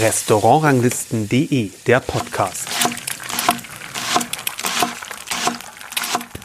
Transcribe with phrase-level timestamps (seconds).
[0.00, 2.68] Restaurantranglisten.de, der Podcast.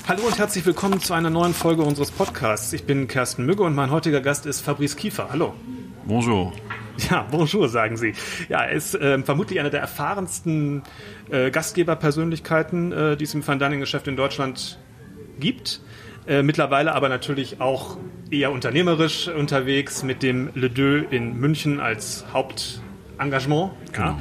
[0.07, 2.73] Hallo und herzlich willkommen zu einer neuen Folge unseres Podcasts.
[2.73, 5.29] Ich bin Kersten Mügge und mein heutiger Gast ist Fabrice Kiefer.
[5.31, 5.55] Hallo.
[6.05, 6.53] Bonjour.
[7.09, 8.13] Ja, bonjour, sagen Sie.
[8.47, 10.83] Ja, er ist äh, vermutlich einer der erfahrensten
[11.31, 14.77] äh, Gastgeberpersönlichkeiten, äh, die es im Fine Dining Geschäft in Deutschland
[15.39, 15.81] gibt.
[16.27, 17.97] Äh, mittlerweile aber natürlich auch
[18.29, 23.71] eher unternehmerisch unterwegs mit dem Le Deux in München als Hauptengagement.
[23.91, 24.05] Genau.
[24.05, 24.19] Ja.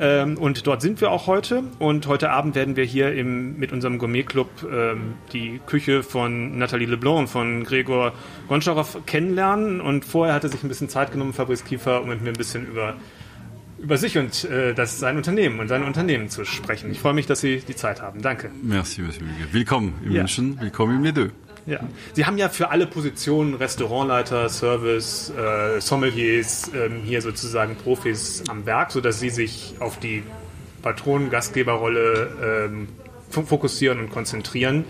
[0.00, 1.64] Ähm, und dort sind wir auch heute.
[1.78, 6.86] Und heute Abend werden wir hier im, mit unserem Gourmet-Club ähm, die Küche von Nathalie
[6.86, 8.12] Leblanc und von Gregor
[8.48, 9.80] Goncharow kennenlernen.
[9.80, 12.36] Und vorher hat er sich ein bisschen Zeit genommen, Fabrice Kiefer, um mit mir ein
[12.36, 12.94] bisschen über,
[13.78, 16.90] über sich und äh, das, sein Unternehmen und seine Unternehmen zu sprechen.
[16.90, 18.22] Ich freue mich, dass Sie die Zeit haben.
[18.22, 18.50] Danke.
[18.62, 19.52] Merci, Monsieur Müge.
[19.52, 20.22] Willkommen in Ja.
[20.22, 21.30] München, willkommen im Les Deux.
[21.66, 21.80] Ja.
[22.14, 28.64] Sie haben ja für alle Positionen Restaurantleiter, Service, äh, Sommeliers ähm, hier sozusagen Profis am
[28.64, 30.22] Werk, sodass Sie sich auf die
[30.82, 32.88] Patronen-Gastgeberrolle ähm,
[33.30, 34.84] fo- fokussieren und konzentrieren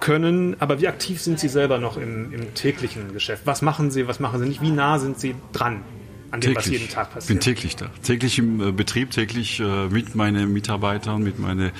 [0.00, 0.56] können.
[0.60, 3.42] Aber wie aktiv sind Sie selber noch im, im täglichen Geschäft?
[3.44, 4.62] Was machen Sie, was machen Sie nicht?
[4.62, 5.82] Wie nah sind Sie dran
[6.36, 7.42] an dem, was jeden Tag Ich bin passiert?
[7.42, 7.86] täglich da.
[8.02, 11.72] Täglich im äh, Betrieb, täglich äh, mit meinen Mitarbeitern, mit meinen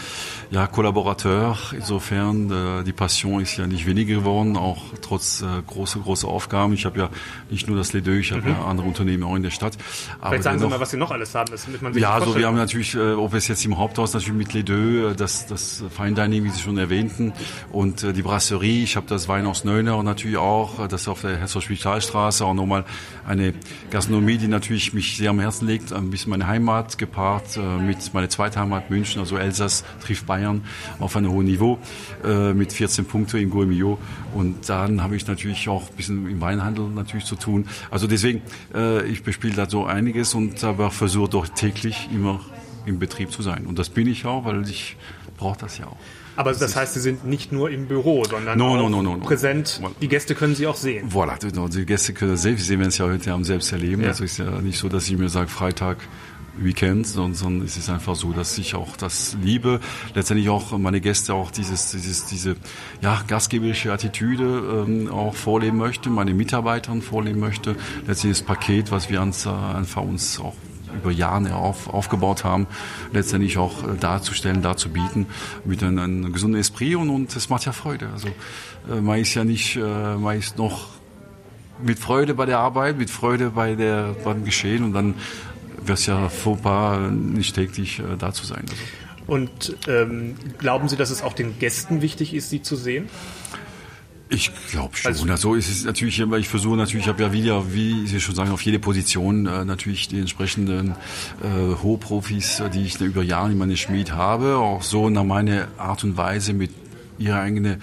[0.51, 1.73] ja, Kollaborateurs.
[1.73, 6.73] Insofern, äh, die Passion ist ja nicht weniger geworden, auch trotz äh, große, große Aufgaben.
[6.73, 7.11] Ich habe ja
[7.51, 9.77] nicht nur das Les Deux, ich habe ja andere Unternehmen auch in der Stadt.
[10.21, 10.31] Aber Mhm.
[10.31, 12.47] Vielleicht sagen Sie mal, was Sie noch alles haben, damit man sich Ja, also wir
[12.47, 16.13] haben natürlich, ob es jetzt im Haupthaus natürlich mit Les Deux, äh, das, das Fine
[16.15, 17.33] Dining, wie Sie schon erwähnten,
[17.73, 18.83] und die Brasserie.
[18.83, 22.85] Ich habe das Weinhaus Neuner natürlich auch, das auf der Herzog-Spitalstraße, auch nochmal
[23.27, 23.55] eine
[23.91, 28.15] Gastronomie, die natürlich mich sehr am Herzen liegt, ein bisschen meine Heimat gepaart äh, mit
[28.15, 30.63] meiner zweiten Heimat München, also Elsass trifft Bayern
[30.99, 31.79] auf einem hohen Niveau
[32.25, 33.99] äh, mit 14 Punkten im Gourmillot.
[34.35, 37.69] Und dann habe ich natürlich auch ein bisschen im Weinhandel natürlich zu tun.
[37.91, 38.43] Also deswegen,
[38.75, 42.41] äh, ich bespiele da so einiges und aber versuche doch täglich immer
[42.87, 43.67] im Betrieb zu sein.
[43.67, 44.97] Und das bin ich auch, weil ich
[45.37, 45.97] brauche das ja auch.
[46.37, 49.81] Aber das heißt, Sie sind nicht nur im Büro, sondern No, auch no, no, präsent.
[50.01, 51.11] Die Gäste können Sie auch sehen.
[51.11, 51.37] Voilà,
[51.69, 54.03] die Gäste können selbst, sie werden es ja heute Abend selbst erleben.
[54.03, 54.09] Ja.
[54.09, 55.99] Also ist ja nicht so, dass ich mir sage, Freitag,
[56.59, 59.81] Weekend, sondern, sondern es ist einfach so, dass ich auch das liebe.
[60.15, 62.57] Letztendlich auch meine Gäste auch dieses, dieses, diese
[63.03, 67.77] ja, gastgeberische Attitüde ähm, auch vorleben möchte, meine Mitarbeitern vorleben möchte.
[68.07, 70.55] Letztendlich das Paket, was wir uns, äh, einfach uns auch
[70.97, 72.67] über Jahre auf, aufgebaut haben,
[73.13, 75.27] letztendlich auch äh, darzustellen, darzubieten,
[75.65, 78.09] mit einem, einem gesunden Esprit und, und es macht ja Freude.
[78.13, 78.29] Also
[78.91, 80.89] äh, man ist ja nicht, äh, man ist noch
[81.83, 85.15] mit Freude bei der Arbeit, mit Freude bei der, beim Geschehen und dann
[85.83, 88.65] wäre es ja furchtbar, nicht täglich da zu sein.
[88.69, 88.83] Also.
[89.27, 93.09] Und ähm, glauben Sie, dass es auch den Gästen wichtig ist, Sie zu sehen?
[94.29, 95.09] Ich glaube schon.
[95.13, 98.21] Also- Also, ist es natürlich, aber ich versuche natürlich, ich habe ja wieder, wie Sie
[98.21, 100.93] schon sagen, auf jede Position äh, natürlich die entsprechenden
[101.43, 105.69] äh, Hochprofis, äh, die ich über Jahre in meiner Schmied habe, auch so nach meiner
[105.79, 106.71] Art und Weise mit
[107.19, 107.79] ihre eigene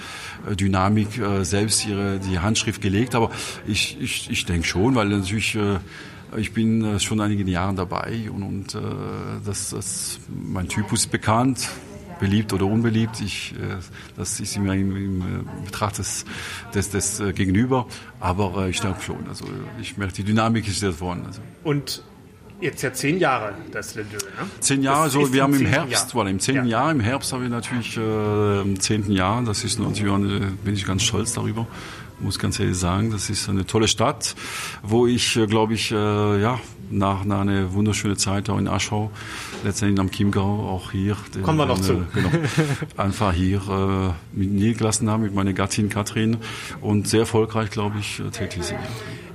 [0.50, 3.16] äh, Dynamik äh, selbst ihre die Handschrift gelegt.
[3.16, 3.32] Aber
[3.66, 5.80] ich, ich, ich denke schon, weil natürlich äh,
[6.38, 8.80] ich bin äh, schon einige Jahre dabei und, und äh,
[9.46, 11.70] das, das, mein Typus ist bekannt
[12.24, 13.20] beliebt oder unbeliebt.
[13.20, 13.76] Ich, äh,
[14.16, 16.24] das ist immer im, im äh, Betracht des,
[16.74, 17.86] des, des äh, Gegenüber.
[18.22, 19.28] Aber äh, ich glaube schon.
[19.28, 19.44] Also
[19.82, 21.26] ich merke, die Dynamik ist sehr vorne.
[21.26, 21.42] Also.
[21.66, 22.02] Und
[22.62, 24.48] jetzt ja zehn Jahre, das Le Deux, ne?
[24.62, 26.28] Zehn Jahre, so wir haben im Herbst, Jahr.
[26.28, 26.80] im zehnten Ja.
[26.80, 30.74] Jahr, im Herbst haben wir natürlich äh, im zehnten Jahr, das ist natürlich, eine, bin
[30.74, 31.68] ich ganz stolz darüber,
[32.24, 34.36] muss ganz ehrlich sagen, das ist eine tolle Stadt,
[34.82, 35.96] wo ich, äh, glaube ich, äh,
[36.42, 39.12] ja, nach, nach einer wunderschönen Zeit auch in Aschau,
[39.64, 41.18] letztendlich am Chiemgau, auch hier.
[41.42, 42.06] Kommen wir noch den, zu.
[42.14, 42.30] Genau,
[42.98, 46.38] einfach hier äh, mit niedergelassen haben, mit meiner Gattin Katrin
[46.82, 48.80] und sehr erfolgreich, glaube ich, äh, tätig sind.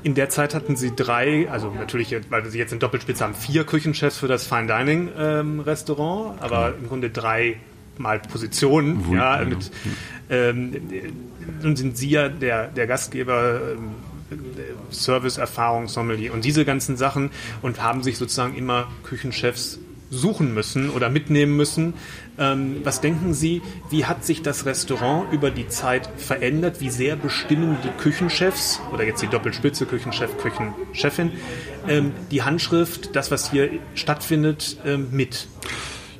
[0.04, 3.64] In der Zeit hatten Sie drei, also natürlich, weil Sie jetzt in Doppelspitze haben, vier
[3.64, 7.58] Küchenchefs für das Fine Dining ähm, Restaurant, aber im Grunde drei
[7.98, 9.04] mal Positionen.
[9.06, 9.56] Wui- ja, genau.
[9.56, 9.70] mit,
[10.30, 10.72] ähm,
[11.62, 13.60] nun sind Sie ja der, der Gastgeber.
[13.72, 13.90] Ähm,
[14.90, 17.30] Service-Erfahrung, Sommelier und diese ganzen Sachen
[17.62, 19.78] und haben sich sozusagen immer Küchenchefs
[20.10, 21.94] suchen müssen oder mitnehmen müssen.
[22.38, 26.80] Ähm, was denken Sie, wie hat sich das Restaurant über die Zeit verändert?
[26.82, 31.32] Wie sehr bestimmen die Küchenchefs oder jetzt die Doppelspitze, Küchenchef, Küchenchefin,
[31.88, 35.48] ähm, die Handschrift, das, was hier stattfindet, ähm, mit?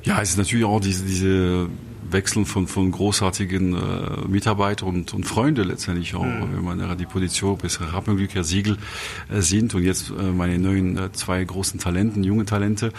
[0.03, 1.69] Ja, es ist natürlich auch diese, diese
[2.11, 7.57] Wechseln von, von großartigen äh, Mitarbeitern und, und Freunde letztendlich auch, wenn man die Position
[7.57, 8.77] bis Rappenglück, Herr Siegel
[9.29, 12.91] äh, sind und jetzt äh, meine neuen äh, zwei großen Talenten, junge Talente,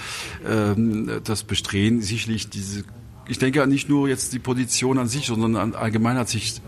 [0.49, 2.85] ähm, das bestreben sicherlich diese,
[3.29, 6.61] ich denke nicht nur jetzt die Position an sich, sondern an, allgemein hat sich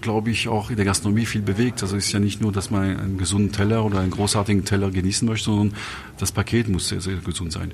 [0.00, 1.82] glaube ich, auch in der Gastronomie viel bewegt.
[1.82, 4.90] Also es ist ja nicht nur, dass man einen gesunden Teller oder einen großartigen Teller
[4.90, 5.76] genießen möchte, sondern
[6.18, 7.72] das Paket muss sehr, sehr gesund sein.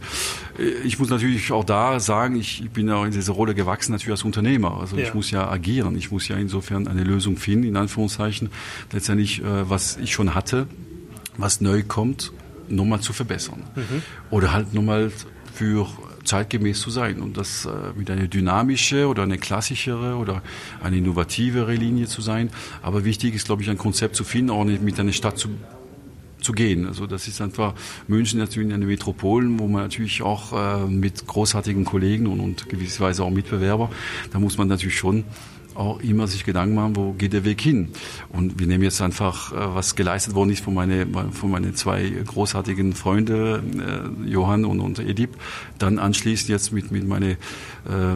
[0.85, 4.25] Ich muss natürlich auch da sagen, ich bin ja in diese Rolle gewachsen, natürlich als
[4.25, 4.79] Unternehmer.
[4.81, 5.05] Also ja.
[5.05, 5.97] ich muss ja agieren.
[5.97, 8.51] Ich muss ja insofern eine Lösung finden, in Anführungszeichen.
[8.93, 10.67] Letztendlich, äh, was ich schon hatte,
[11.37, 12.33] was neu kommt,
[12.69, 13.63] nochmal zu verbessern.
[13.75, 14.03] Mhm.
[14.31, 15.13] Oder halt nochmal
[15.55, 15.89] für
[16.27, 20.43] zeitgemäß zu sein und das äh, mit einer dynamische oder eine klassischere oder
[20.83, 22.51] eine innovativere Linie zu sein.
[22.83, 25.51] Aber wichtig ist, glaube ich, ein Konzept zu finden, auch mit einer Stadt zu
[26.39, 26.87] zu gehen.
[26.87, 27.75] Also das ist einfach
[28.07, 33.25] München natürlich eine Metropole, wo man natürlich auch äh, mit großartigen Kollegen und, und gewisserweise
[33.25, 33.91] auch Mitbewerber,
[34.31, 35.25] da muss man natürlich schon
[35.77, 37.91] auch immer sich Gedanken machen, wo geht der Weg hin?
[38.31, 42.09] Und wir nehmen jetzt einfach, äh, was geleistet worden ist von meine, von meinen zwei
[42.09, 45.37] großartigen Freunde, äh, Johann und, und Edip.
[45.79, 47.37] Dann anschließend jetzt mit, mit meine,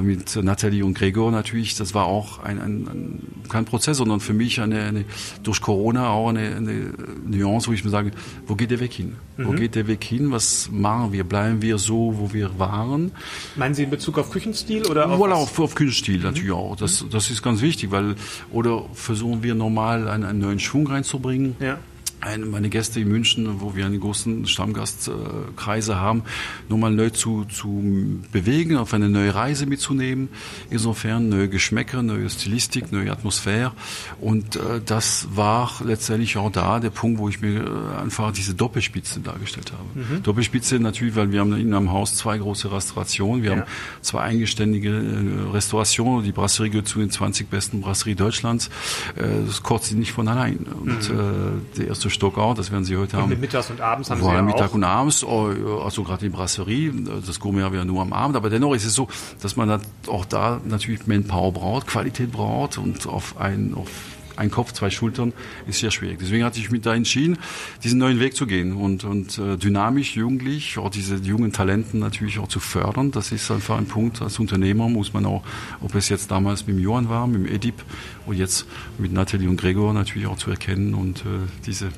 [0.02, 1.76] mit Nathalie und Gregor natürlich.
[1.76, 5.04] Das war auch ein, ein, ein kein Prozess, sondern für mich eine, eine
[5.42, 6.92] durch Corona auch eine, eine
[7.24, 8.10] Nuance, wo ich mir sage,
[8.46, 9.16] wo geht der Weg hin?
[9.36, 9.46] Mhm.
[9.46, 10.32] Wo geht der Weg hin?
[10.32, 11.24] Was machen wir?
[11.24, 13.12] Bleiben wir so, wo wir waren?
[13.54, 15.20] Meinen Sie in Bezug auf Küchenstil oder auf?
[15.20, 16.24] Voilà, auf, auf Küchenstil mhm.
[16.24, 16.74] natürlich auch.
[16.76, 18.14] Das, das ist ganz ganz wichtig, weil
[18.52, 21.56] oder versuchen wir normal einen, einen neuen Schwung reinzubringen.
[21.60, 21.78] Ja
[22.20, 26.22] ein, meine Gäste in München, wo wir einen großen Stammgastkreise haben,
[26.68, 30.28] nochmal neu zu, zu bewegen, auf eine neue Reise mitzunehmen.
[30.70, 33.72] Insofern neue Geschmäcker, neue Stilistik, neue Atmosphäre.
[34.20, 38.54] Und äh, das war letztendlich auch da der Punkt, wo ich mir äh, einfach diese
[38.54, 40.16] Doppelspitze dargestellt habe.
[40.16, 40.22] Mhm.
[40.22, 43.42] Doppelspitze natürlich, weil wir haben in einem Haus zwei große Restaurationen.
[43.42, 43.56] Wir ja.
[43.58, 43.66] haben
[44.02, 46.24] zwei eigenständige äh, Restaurationen.
[46.24, 48.68] Die Brasserie gehört zu den 20 besten Brasserie Deutschlands.
[49.16, 50.58] Äh, das kocht sie nicht von allein.
[50.58, 51.18] Und mhm.
[51.18, 53.28] äh, der erste Stockau, das werden Sie heute haben.
[53.28, 54.74] Mit Mittags und Abends haben Sie ja Mittag auch.
[54.74, 56.92] und abends, oh, also gerade die Brasserie,
[57.26, 59.08] das Gourmet haben wir ja nur am Abend, aber dennoch ist es so,
[59.40, 63.88] dass man auch da natürlich Manpower braucht, Qualität braucht und auf ein, auf
[64.36, 65.32] ein Kopf, zwei Schultern
[65.66, 66.18] ist sehr schwierig.
[66.20, 67.38] Deswegen hatte ich mich da entschieden,
[67.82, 72.38] diesen neuen Weg zu gehen und, und äh, dynamisch, jugendlich, auch diese jungen Talenten natürlich
[72.38, 73.10] auch zu fördern.
[73.10, 74.22] Das ist einfach ein Punkt.
[74.22, 75.42] Als Unternehmer muss man auch,
[75.80, 77.82] ob es jetzt damals mit dem Johann war, mit dem Edip
[78.26, 78.66] und jetzt
[78.98, 81.88] mit Nathalie und Gregor natürlich auch zu erkennen und äh, diese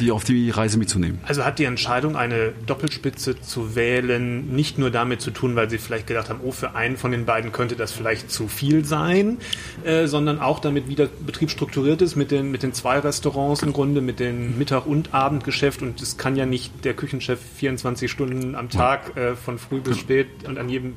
[0.00, 1.20] die auf die Reise mitzunehmen.
[1.26, 5.78] Also hat die Entscheidung, eine Doppelspitze zu wählen, nicht nur damit zu tun, weil sie
[5.78, 9.38] vielleicht gedacht haben, oh, für einen von den beiden könnte das vielleicht zu viel sein,
[9.84, 13.62] äh, sondern auch damit, wie der Betrieb strukturiert ist, mit den, mit den zwei Restaurants
[13.62, 15.82] im Grunde, mit dem Mittag- und Abendgeschäft.
[15.82, 19.98] Und es kann ja nicht der Küchenchef 24 Stunden am Tag äh, von früh bis
[19.98, 20.94] spät und an jedem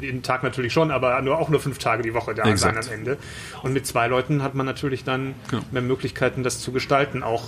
[0.00, 2.82] jeden Tag natürlich schon, aber nur auch nur fünf Tage die Woche da Exakt.
[2.82, 3.18] sein am Ende.
[3.62, 5.62] Und mit zwei Leuten hat man natürlich dann genau.
[5.70, 7.44] mehr Möglichkeiten, das zu gestalten, auch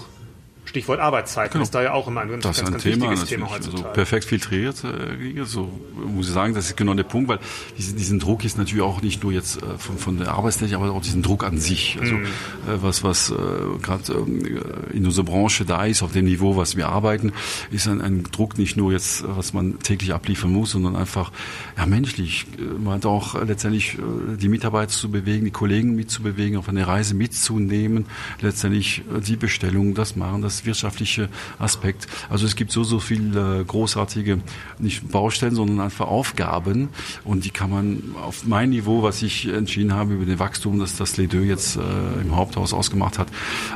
[0.64, 1.62] Stichwort Arbeitszeit genau.
[1.62, 3.84] ist da ja auch immer ein ganz, das ist ein ganz Thema, wichtiges Thema heutzutage.
[3.84, 5.68] Also perfekt filtriert, äh, so
[6.06, 7.38] muss ich sagen, das ist genau der Punkt, weil
[7.76, 10.92] diesen, diesen Druck ist natürlich auch nicht nur jetzt äh, von, von der Arbeitstechnik, aber
[10.92, 11.98] auch diesen Druck an sich.
[12.00, 12.24] Also mhm.
[12.24, 13.34] äh, was was äh,
[13.82, 14.60] gerade ähm,
[14.92, 17.32] in unserer Branche da ist, auf dem Niveau, was wir arbeiten,
[17.70, 21.32] ist ein, ein Druck nicht nur jetzt, was man täglich abliefern muss, sondern einfach
[21.76, 22.46] ja menschlich.
[22.58, 26.86] Äh, man hat auch letztendlich äh, die Mitarbeiter zu bewegen, die Kollegen mitzubewegen, auf eine
[26.86, 28.06] Reise mitzunehmen,
[28.40, 32.06] letztendlich äh, die Bestellung, das machen, das wirtschaftliche Aspekt.
[32.28, 34.40] Also es gibt so, so viele großartige,
[34.78, 36.88] nicht Baustellen, sondern einfach Aufgaben
[37.24, 40.96] und die kann man auf mein Niveau, was ich entschieden habe über den Wachstum, dass
[40.96, 41.80] das Ledeux jetzt äh,
[42.20, 43.28] im Haupthaus ausgemacht hat,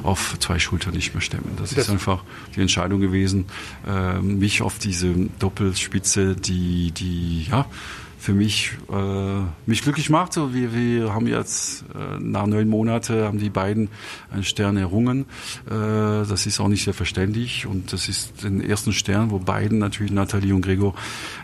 [0.03, 1.53] auf zwei Schultern nicht mehr stemmen.
[1.57, 2.23] Das, das ist einfach
[2.55, 3.47] die Entscheidung gewesen,
[3.87, 7.67] äh, mich auf diese Doppelspitze, die, die, ja,
[8.25, 10.37] für mich, äh, mich glücklich macht.
[10.37, 13.91] Wir, wir haben jetzt äh, nach neun Monaten haben die beiden
[14.33, 15.27] einen Stern errungen.
[15.67, 20.11] Äh, das ist auch nicht selbstverständlich und das ist den ersten Stern, wo beiden natürlich
[20.11, 20.95] Nathalie und Gregor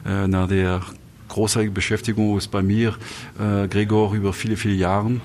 [0.06, 0.80] äh, nach der
[1.28, 2.96] großartigen Beschäftigung ist bei mir
[3.38, 5.20] äh, Gregor über viele viele Jahre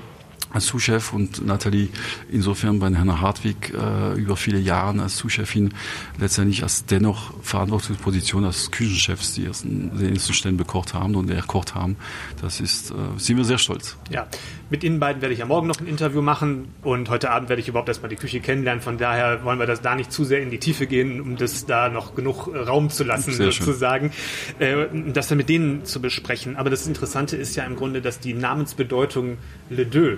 [0.54, 1.90] als Zuschef und Nathalie
[2.32, 5.74] insofern bei Herrn Hartwig äh, über viele Jahre als Zuschefin
[6.20, 11.76] letztendlich als dennoch Verantwortungsposition als Küchenchefs die ersten, die ersten Stellen bekocht haben und erkocht
[11.76, 11.98] haben.
[12.42, 13.98] Das ist, äh, sind wir sehr stolz.
[14.10, 14.28] Ja,
[14.70, 17.62] mit Ihnen beiden werde ich ja morgen noch ein Interview machen und heute Abend werde
[17.62, 18.82] ich überhaupt erstmal die Küche kennenlernen.
[18.82, 21.66] Von daher wollen wir das da nicht zu sehr in die Tiefe gehen, um das
[21.66, 24.12] da noch genug Raum zu lassen, sehr sozusagen,
[24.60, 26.56] äh, das dann mit denen zu besprechen.
[26.56, 29.38] Aber das Interessante ist ja im Grunde, dass die Namensbedeutung
[29.70, 30.18] Le Deux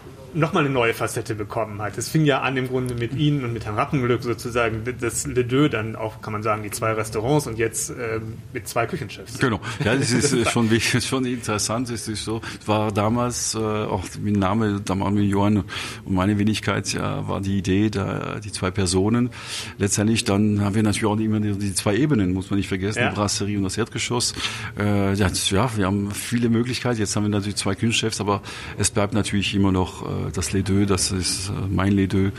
[0.33, 1.97] nochmal eine neue Facette bekommen hat.
[1.97, 5.43] Es fing ja an im Grunde mit Ihnen und mit Herrn Rappenglück sozusagen, das Le
[5.45, 8.19] Deux, dann auch, kann man sagen, die zwei Restaurants und jetzt äh,
[8.53, 9.39] mit zwei Küchenchefs.
[9.39, 10.69] Genau, ja, das ist schon,
[11.01, 11.89] schon interessant.
[11.89, 16.91] Es ist so, war damals äh, auch mit Name, damals mit Johann und meine Wenigkeit,
[16.93, 19.29] ja, war die Idee, da die zwei Personen.
[19.77, 22.99] Letztendlich dann haben wir natürlich auch immer die, die zwei Ebenen, muss man nicht vergessen,
[22.99, 23.09] ja.
[23.09, 24.33] die Brasserie und das Erdgeschoss.
[24.79, 26.99] Äh, ja, ja, wir haben viele Möglichkeiten.
[26.99, 28.41] Jetzt haben wir natürlich zwei Küchenchefs, aber
[28.77, 32.31] es bleibt natürlich immer noch äh, das Les Deux, das ist äh, mein Les Deux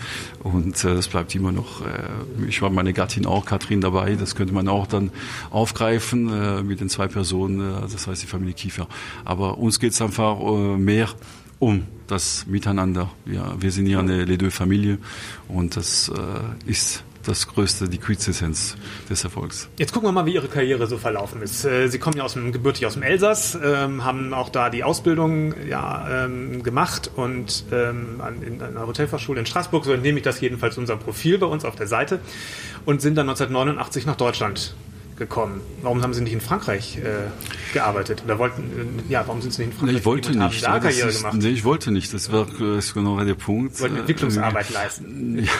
[0.42, 1.82] und äh, das bleibt immer noch.
[1.82, 4.14] Äh, ich war meine Gattin auch, Katrin, dabei.
[4.14, 5.10] Das könnte man auch dann
[5.50, 8.86] aufgreifen äh, mit den zwei Personen, äh, das heißt die Familie Kiefer.
[9.24, 11.08] Aber uns geht es einfach äh, mehr
[11.58, 13.10] um das Miteinander.
[13.24, 14.98] Ja, wir sind ja eine Les Deux Familie
[15.48, 18.76] und das äh, ist das größte, die Quintessenz
[19.08, 19.68] des Erfolgs.
[19.78, 21.64] Jetzt gucken wir mal, wie Ihre Karriere so verlaufen ist.
[21.64, 24.84] Äh, Sie kommen ja aus dem, gebürtig aus dem Elsass, ähm, haben auch da die
[24.84, 30.40] Ausbildung ja, ähm, gemacht und ähm, in einer Hotelfachschule in Straßburg, so entnehme ich das
[30.40, 32.20] jedenfalls unserem Profil bei uns auf der Seite
[32.84, 34.74] und sind dann 1989 nach Deutschland
[35.16, 35.60] gekommen.
[35.82, 37.30] Warum haben Sie nicht in Frankreich äh,
[37.72, 38.22] gearbeitet?
[38.24, 38.62] Oder wollten,
[39.08, 39.92] äh, ja, warum sind Sie nicht in Frankreich?
[39.94, 40.62] Nee, ich wollte nicht.
[40.64, 41.36] Da Das Karriere ist, gemacht?
[41.38, 42.12] nee, ich wollte nicht.
[42.14, 43.80] Das war das genau der Punkt.
[43.80, 45.38] Wollten Äh, Entwicklungsarbeit leisten.
[45.42, 45.50] Ja,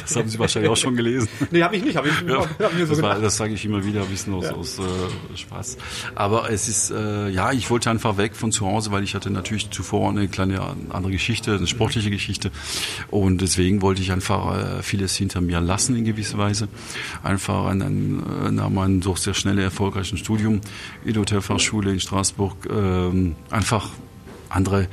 [0.00, 1.28] das haben Sie wahrscheinlich auch schon gelesen.
[1.50, 1.96] Nee, habe ich nicht.
[1.96, 4.34] Habe ich Ja, hab mir so das, war, das sage ich immer wieder, ein bisschen
[4.34, 5.76] aus, aus äh, Spaß.
[6.14, 9.30] Aber es ist, äh, ja, ich wollte einfach weg von zu Hause, weil ich hatte
[9.30, 12.50] natürlich zuvor eine kleine andere Geschichte, eine sportliche Geschichte.
[13.10, 16.68] Und deswegen wollte ich einfach äh, vieles hinter mir lassen in gewisser Weise.
[17.22, 18.60] Einfach an, an, äh,
[18.92, 20.60] meinem doch sehr schnell erfolgreichen Studium
[21.04, 23.88] in der Hotelfachschule in Straßburg ähm, einfach
[24.48, 24.88] andere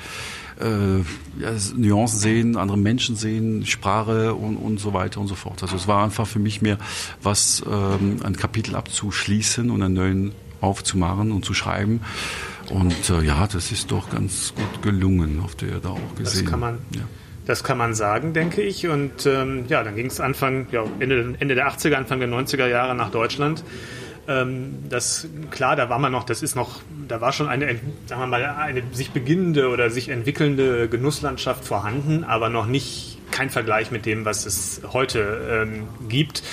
[0.60, 1.00] äh,
[1.42, 5.62] ja, Nuancen sehen, andere Menschen sehen, Sprache und, und so weiter und so fort.
[5.64, 6.78] Also es war einfach für mich mehr
[7.24, 12.02] was, ähm, ein Kapitel abzuschließen und einen neuen aufzumachen und zu schreiben.
[12.70, 16.46] Und äh, ja, das ist doch ganz gut gelungen, auf der da auch gesehen.
[16.46, 17.02] kann man- ja.
[17.50, 18.88] Das kann man sagen, denke ich.
[18.88, 22.68] Und ähm, ja, dann ging es Anfang, ja, Ende, Ende der 80er, Anfang der 90er
[22.68, 23.64] Jahre nach Deutschland.
[24.28, 28.22] Ähm, das klar, da war man noch, das ist noch, da war schon eine, sagen
[28.22, 33.90] wir mal, eine sich beginnende oder sich entwickelnde Genusslandschaft vorhanden, aber noch nicht kein Vergleich
[33.90, 36.44] mit dem, was es heute ähm, gibt.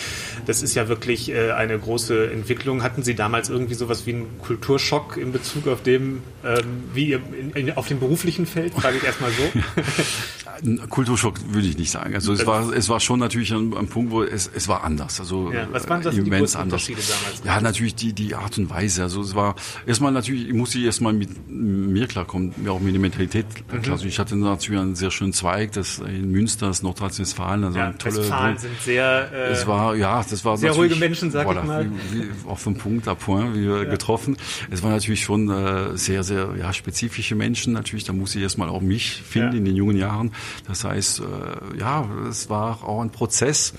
[0.46, 2.82] Das ist ja wirklich äh, eine große Entwicklung.
[2.82, 7.20] Hatten Sie damals irgendwie sowas wie einen Kulturschock in Bezug auf dem, ähm, wie ihr
[7.38, 8.72] in, in, auf dem beruflichen Feld?
[8.72, 9.42] Frage ich erstmal so.
[10.64, 12.14] Ein Kulturschock würde ich nicht sagen.
[12.14, 15.20] Also es war, es war schon natürlich ein, ein Punkt, wo es, es war anders.
[15.20, 16.86] Also Ja, was waren das äh, die immens größten anders.
[16.86, 17.42] Damals?
[17.44, 19.02] Ja, natürlich die, die Art und Weise.
[19.02, 19.54] Also es war
[19.86, 23.46] erstmal natürlich, ich musste erstmal mit mir klarkommen, auch mit der Mentalität.
[23.70, 23.92] Mhm.
[23.92, 27.84] Also ich hatte natürlich einen sehr schönen Zweig, das in Münster, das Nordrhein-Westfalen, also Ja,
[27.88, 28.16] eine tolle.
[28.16, 31.90] Westfalen sind sehr, äh, es war, ja, das war sehr ruhige Menschen, sag ich mal.
[32.12, 34.36] Wie, wie auf den Punkt, à point, wie wir getroffen.
[34.70, 37.72] Es waren natürlich schon äh, sehr, sehr ja, spezifische Menschen.
[37.72, 39.58] Natürlich, da muss ich erstmal auch mich finden Ja.
[39.58, 40.32] in den jungen Jahren.
[40.66, 43.74] Das heißt, äh, ja, es war auch ein Prozess.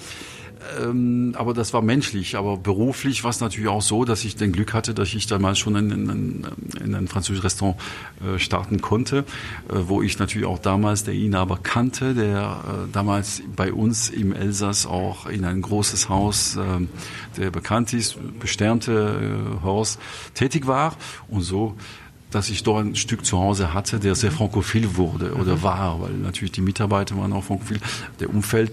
[0.79, 4.51] Ähm, aber das war menschlich, aber beruflich war es natürlich auch so, dass ich den
[4.51, 6.47] Glück hatte, dass ich damals schon in, in,
[6.83, 7.79] in ein französisches Restaurant
[8.21, 9.23] äh, starten konnte, äh,
[9.69, 14.85] wo ich natürlich auch damals der Inhaber kannte, der äh, damals bei uns im Elsass
[14.85, 16.57] auch in ein großes Haus,
[17.37, 19.99] der bekannt ist, besternte Haus,
[20.33, 20.95] tätig war
[21.29, 21.75] und so
[22.31, 26.11] dass ich dort ein Stück zu Hause hatte, der sehr frankophil wurde oder war, weil
[26.13, 27.79] natürlich die Mitarbeiter waren auch frankophil.
[28.19, 28.71] Der Umfeld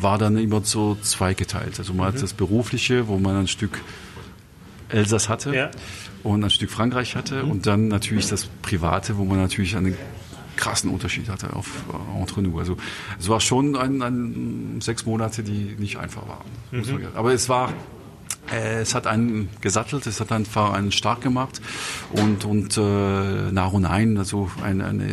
[0.00, 1.78] war dann immer so zweigeteilt.
[1.78, 3.80] Also man hat das Berufliche, wo man ein Stück
[4.88, 5.70] Elsass hatte Ja.
[6.22, 9.94] und ein Stück Frankreich hatte und dann natürlich das Private, wo man natürlich einen
[10.56, 12.58] krassen Unterschied hatte auf äh, entre nous.
[12.58, 12.76] Also
[13.18, 16.84] es war schon ein, ein sechs Monate, die nicht einfach waren.
[16.84, 17.06] sagen.
[17.14, 17.72] Aber es war
[18.50, 21.60] es hat einen gesattelt, es hat einfach einen stark gemacht
[22.12, 25.04] und, und äh, nach und ein, also ein, eine,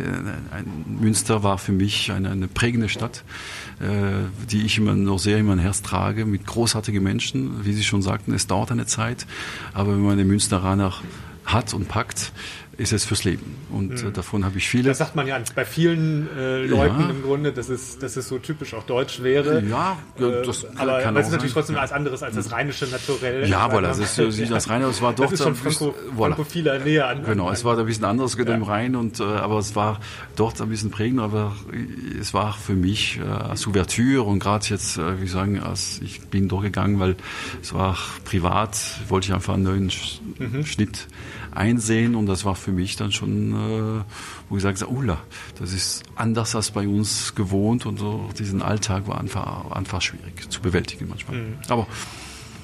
[0.50, 3.24] ein Münster war für mich eine, eine prägende Stadt,
[3.80, 7.64] äh, die ich immer noch sehr in mein Herz trage, mit großartigen Menschen.
[7.64, 9.26] Wie Sie schon sagten, es dauert eine Zeit,
[9.74, 10.94] aber wenn man den Münsteraner
[11.44, 12.32] hat und packt,
[12.78, 13.56] ist es fürs Leben.
[13.70, 14.88] Und äh, davon habe ich viele.
[14.90, 17.10] Das sagt man ja bei vielen äh, Leuten Ja.
[17.10, 19.62] im Grunde, dass es, dass es so typisch auch deutsch wäre.
[19.64, 21.62] Ja, Äh, das aber, kann aber es ist natürlich sein.
[21.62, 23.48] trotzdem was anderes als das rheinische Naturell.
[23.48, 25.92] Ja, voilà, das ist äh, das reine, es war doch das ist schon ein bisschen-
[25.92, 26.26] Franco, voilà.
[26.34, 27.24] frankophiler näher an.
[27.24, 28.44] Genau, an, es war ein bisschen anders ja.
[28.54, 30.00] im Rhein, und, äh, aber es war
[30.36, 31.56] dort ein bisschen prägend, aber
[32.20, 36.20] es war für mich äh, als Ouvertüre und gerade jetzt, äh, wie sagen, als ich
[36.28, 37.16] bin durchgegangen, weil
[37.62, 38.76] es war privat,
[39.08, 40.66] wollte ich einfach einen neuen Sch Mhm.
[40.66, 41.06] Schnitt
[41.56, 44.04] einsehen und das war für mich dann schon, äh,
[44.48, 45.18] wo ich sage, Ula,
[45.58, 50.50] das ist anders als bei uns gewohnt und so diesen Alltag war einfach, einfach schwierig
[50.50, 51.38] zu bewältigen manchmal.
[51.38, 51.58] Mhm.
[51.68, 51.86] Aber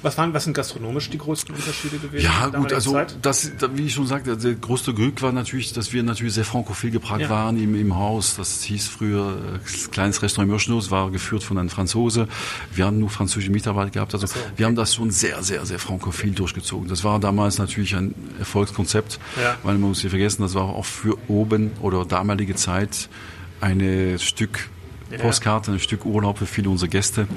[0.03, 2.25] Was, waren, was sind gastronomisch die größten Unterschiede gewesen?
[2.25, 3.17] ja, gut, also Zeit?
[3.21, 6.45] das, da- wie ich schon sagte, der größte Glück war natürlich, dass wir natürlich sehr
[6.45, 7.29] frankophil geprägt Ja.
[7.29, 8.35] waren im, im Haus.
[8.35, 12.27] Das hieß früher äh, kleines Restaurant Mürschnuss, war geführt von einem Franzose.
[12.73, 14.13] Wir haben nur französische Mitarbeiter gehabt.
[14.13, 14.49] Also so, okay.
[14.57, 16.87] wir haben das schon sehr, sehr, sehr frankophil durchgezogen.
[16.89, 19.55] Das war damals natürlich ein Erfolgskonzept, Ja.
[19.63, 23.09] weil man muss nicht vergessen, das war auch für oben oder damalige Zeit
[23.61, 24.69] ein Stück.
[25.17, 27.27] Postkarte, ein Stück Urlaub für viele unserer Gäste,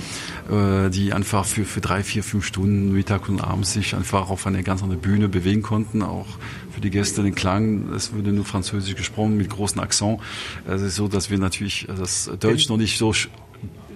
[0.50, 4.46] äh, die einfach für, für drei, vier, fünf Stunden Mittag und abends sich einfach auf
[4.46, 6.02] eine ganz andere Bühne bewegen konnten.
[6.02, 6.26] Auch
[6.70, 10.20] für die Gäste den Klang, es wurde nur Französisch gesprochen mit großem Akzent.
[10.66, 13.12] Es ist so, dass wir natürlich das Deutsch noch nicht so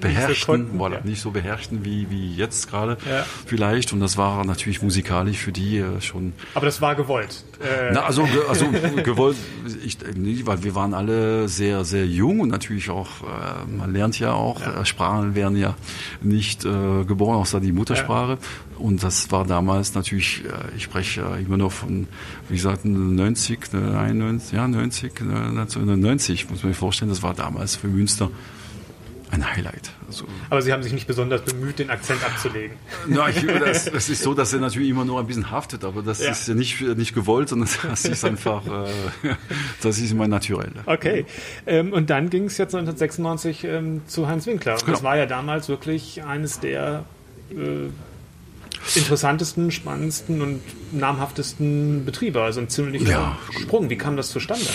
[0.00, 1.00] beherrschten, nicht so, ja.
[1.04, 3.25] nicht so beherrschten wie, wie jetzt gerade ja.
[3.47, 3.92] vielleicht.
[3.92, 6.33] Und das war natürlich musikalisch für die äh, schon.
[6.54, 7.45] Aber das war gewollt.
[7.61, 7.92] Äh.
[7.92, 8.66] Na, also, also
[9.04, 9.37] gewollt,
[9.85, 14.19] ich, nicht, weil wir waren alle sehr, sehr jung und natürlich auch, äh, man lernt
[14.19, 14.80] ja auch, ja.
[14.80, 15.76] Äh, Sprachen werden ja
[16.23, 18.38] nicht äh, geboren, außer die Muttersprache.
[18.78, 22.09] Und das war damals natürlich, äh, ich spreche immer noch von,
[22.49, 27.88] wie gesagt, 90, 91, ja, 90, 1990, muss man sich vorstellen, das war damals für
[27.88, 28.30] Münster
[29.30, 29.92] ein Highlight.
[30.06, 32.76] Also, Aber Sie haben sich nicht besonders bemüht, den Akzent abzulegen.
[33.06, 36.20] Nein, das, das ist so, dass er natürlich immer nur ein bisschen haftet, aber das
[36.20, 36.30] ja.
[36.30, 38.90] ist ja nicht, nicht gewollt, sondern das ist einfach, äh,
[39.82, 40.72] das ist immer naturell.
[40.87, 41.26] Okay.
[41.66, 44.75] Ähm, und dann ging es jetzt 1996 ähm, zu Hans Winkler.
[44.75, 44.92] Und genau.
[44.92, 47.04] das war ja damals wirklich eines der
[47.50, 47.88] äh,
[48.99, 50.60] interessantesten, spannendsten und
[50.92, 52.42] namhaftesten Betriebe.
[52.42, 53.38] Also ein ziemlicher ja.
[53.60, 53.90] Sprung.
[53.90, 54.66] Wie kam das zustande?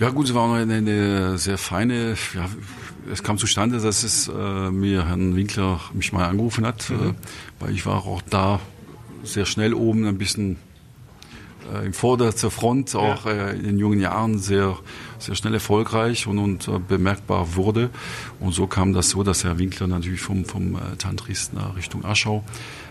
[0.00, 2.48] Ja gut, es war eine, eine sehr feine, ja,
[3.12, 7.10] es kam zustande, dass es äh, mir Herrn Winkler mich mal angerufen hat, mhm.
[7.10, 7.14] äh,
[7.58, 8.60] weil ich war auch da
[9.24, 10.56] sehr schnell oben, ein bisschen
[11.70, 13.48] äh, im Vorder zur Front, auch ja.
[13.50, 14.78] äh, in den jungen Jahren sehr,
[15.18, 17.90] sehr schnell erfolgreich und, und äh, bemerkbar wurde.
[18.40, 22.06] Und so kam das so, dass Herr Winkler natürlich vom, vom äh, Tantris nach Richtung
[22.06, 22.42] Aschau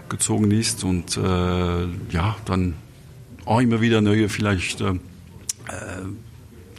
[0.09, 2.75] gezogen ist und äh, ja, dann
[3.45, 6.05] auch immer wieder neue vielleicht äh, äh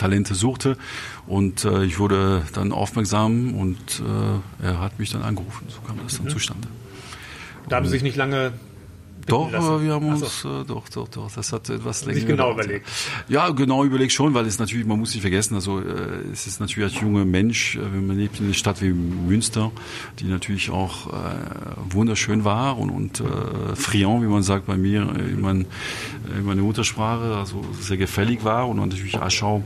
[0.00, 0.76] Talente suchte.
[1.26, 5.66] Und äh, ich wurde dann aufmerksam und äh, er hat mich dann angerufen.
[5.68, 6.30] So kam das dann mhm.
[6.30, 6.68] zustande.
[7.68, 8.52] Da haben Sie sich nicht lange
[9.30, 9.84] doch, lassen.
[9.84, 10.60] wir haben uns, so.
[10.60, 12.18] äh, doch, doch, doch, das hat etwas länger.
[12.18, 12.86] Sich genau überlegt.
[13.28, 15.84] Ja, genau überlegt schon, weil es natürlich, man muss nicht vergessen, also äh,
[16.32, 19.70] es ist natürlich als junger Mensch, äh, wenn man lebt in einer Stadt wie Münster,
[20.18, 21.12] die natürlich auch äh,
[21.90, 25.66] wunderschön war und, und äh, friand, wie man sagt bei mir, äh, in, mein,
[26.36, 29.62] in meiner Muttersprache, also sehr gefällig war und natürlich Aschau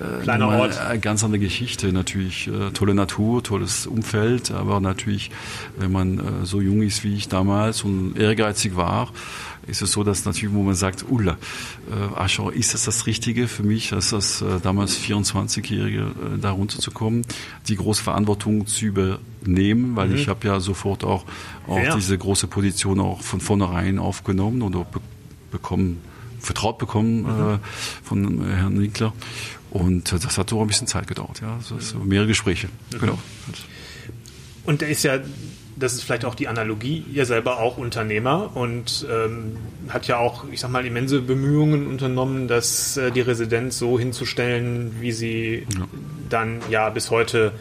[0.00, 0.78] äh, Kleiner Ort.
[0.78, 2.48] Eine ganz andere Geschichte natürlich.
[2.48, 5.30] Äh, tolle Natur, tolles Umfeld, aber natürlich,
[5.78, 9.08] wenn man äh, so jung ist wie ich damals und ehrgeizig war,
[9.66, 11.36] ist es so, dass natürlich, wo man sagt, Ulla,
[11.90, 16.50] äh, Aschau, ist das das Richtige für mich, als das äh, damals 24-Jährige äh, da
[16.50, 17.24] runterzukommen,
[17.68, 20.16] die große Verantwortung zu übernehmen, weil mhm.
[20.16, 21.24] ich habe ja sofort auch,
[21.66, 21.94] auch ja.
[21.94, 25.00] diese große Position auch von vornherein aufgenommen oder be
[25.50, 26.00] bekommen,
[26.38, 27.54] vertraut bekommen mhm.
[27.54, 27.58] äh,
[28.04, 29.12] von Herrn Winkler.
[29.70, 31.54] Und das hat so ein bisschen Zeit gedauert, ja.
[31.54, 32.68] Also so mehrere Gespräche.
[32.92, 32.98] Mhm.
[32.98, 33.18] Genau.
[34.64, 35.18] Und der ist ja,
[35.76, 39.56] das ist vielleicht auch die Analogie, ihr selber auch Unternehmer und ähm,
[39.88, 44.96] hat ja auch, ich sag mal, immense Bemühungen unternommen, das äh, die Residenz so hinzustellen,
[45.00, 45.86] wie sie ja.
[46.28, 47.52] dann ja bis heute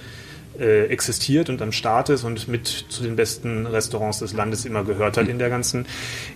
[0.60, 4.84] äh, existiert und am Start ist und mit zu den besten Restaurants des Landes immer
[4.84, 5.32] gehört hat mhm.
[5.32, 5.86] in der ganzen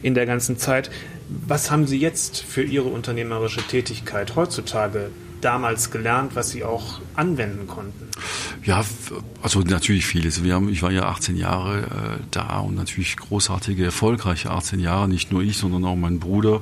[0.01, 0.89] in der ganzen Zeit.
[1.45, 5.09] Was haben Sie jetzt für Ihre unternehmerische Tätigkeit heutzutage
[5.43, 8.07] damals gelernt, was Sie auch anwenden konnten?
[8.63, 8.85] Ja,
[9.41, 10.41] also natürlich vieles.
[10.43, 15.09] Wir haben, ich war ja 18 Jahre äh, da und natürlich großartige, erfolgreiche 18 Jahre.
[15.09, 16.61] Nicht nur ich, sondern auch mein Bruder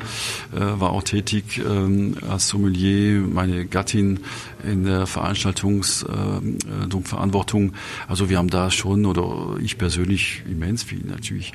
[0.53, 4.21] äh, war auch tätig ähm, als Sommelier, meine Gattin
[4.63, 7.69] in der Veranstaltungsverantwortung.
[7.69, 7.73] Äh,
[8.07, 11.51] also wir haben da schon, oder ich persönlich immens viel natürlich.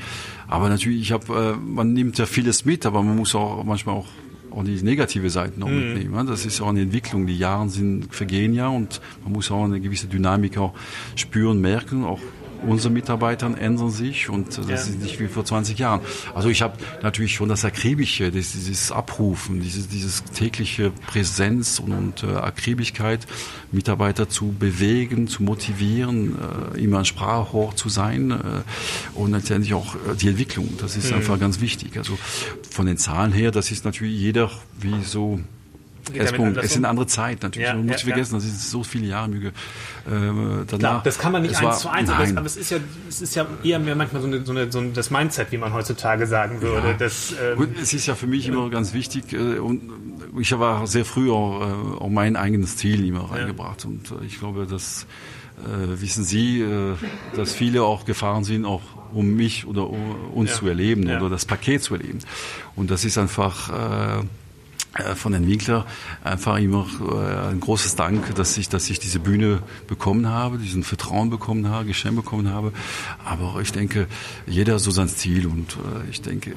[0.48, 3.96] Aber natürlich, ich habe, äh, man nimmt ja vieles mit, aber man muss auch manchmal
[3.96, 4.06] auch
[4.56, 5.94] auch die negative Seiten noch mhm.
[5.94, 6.26] mitnehmen.
[6.26, 7.26] Das ist auch eine Entwicklung.
[7.26, 10.72] Die Jahre sind, vergehen ja und man muss auch eine gewisse Dynamik auch
[11.14, 12.20] spüren, merken, auch
[12.66, 14.74] unsere Mitarbeiter ändern sich und das ja.
[14.74, 16.00] ist nicht wie vor 20 Jahren.
[16.34, 21.92] Also ich habe natürlich schon das Akribische, das, dieses Abrufen, dieses, dieses tägliche Präsenz und,
[21.92, 23.26] und äh, Akribigkeit,
[23.72, 26.36] Mitarbeiter zu bewegen, zu motivieren,
[26.74, 28.36] äh, immer ein Sprachrohr zu sein äh,
[29.14, 30.68] und letztendlich auch äh, die Entwicklung.
[30.78, 31.18] Das ist mhm.
[31.18, 31.96] einfach ganz wichtig.
[31.96, 32.18] Also
[32.70, 34.50] von den Zahlen her, das ist natürlich jeder
[34.80, 35.40] wie so
[36.14, 36.56] es, Punkt.
[36.58, 37.68] es ist eine andere Zeit natürlich.
[37.68, 39.48] Ja, man muss ja, vergessen, das ist so viele Jahre Mühe.
[39.48, 39.52] Äh,
[40.06, 42.78] danach, Klar, das kann man nicht eins zu eins, aber es, aber es, ist ja,
[43.08, 45.72] es ist ja eher mehr manchmal so, eine, so, eine, so das Mindset, wie man
[45.72, 46.88] heutzutage sagen würde.
[46.88, 46.94] Ja.
[46.94, 49.82] Das, ähm, es ist ja für mich immer ganz wichtig äh, und
[50.38, 54.38] ich habe sehr früh auch, äh, auch mein eigenes Ziel immer reingebracht und äh, ich
[54.38, 55.06] glaube, dass
[55.64, 56.94] äh, wissen Sie, äh,
[57.34, 61.46] dass viele auch gefahren sind, auch um mich oder um uns zu erleben oder das
[61.46, 62.18] Paket zu erleben.
[62.74, 64.22] Und das ist einfach äh,
[65.14, 65.86] von den Winkler
[66.24, 70.82] einfach immer äh, ein großes Dank, dass ich, dass ich diese Bühne bekommen habe, diesen
[70.82, 72.72] Vertrauen bekommen habe, Geschenk bekommen habe.
[73.24, 74.06] Aber ich denke,
[74.46, 76.54] jeder so sein Stil und äh, ich denke,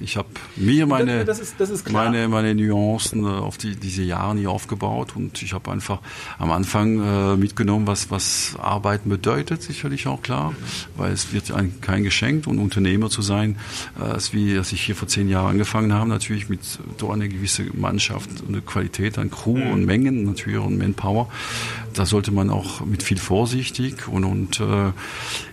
[0.00, 4.34] ich habe mir meine, das, ist, das ist meine, meine Nuancen auf die, diese Jahre
[4.34, 6.00] nie aufgebaut und ich habe einfach
[6.38, 10.54] am Anfang mitgenommen, was, was Arbeiten bedeutet, sicherlich auch klar,
[10.96, 13.56] weil es wird ein, kein Geschenk und Unternehmer zu sein,
[13.98, 16.60] als wie, als ich hier vor zehn Jahren angefangen habe, natürlich mit
[16.98, 19.70] so einer gewisse Mannschaft, eine Qualität an Crew mhm.
[19.72, 21.28] und Mengen natürlich und Manpower.
[21.92, 24.92] Da sollte man auch mit viel vorsichtig und, und äh,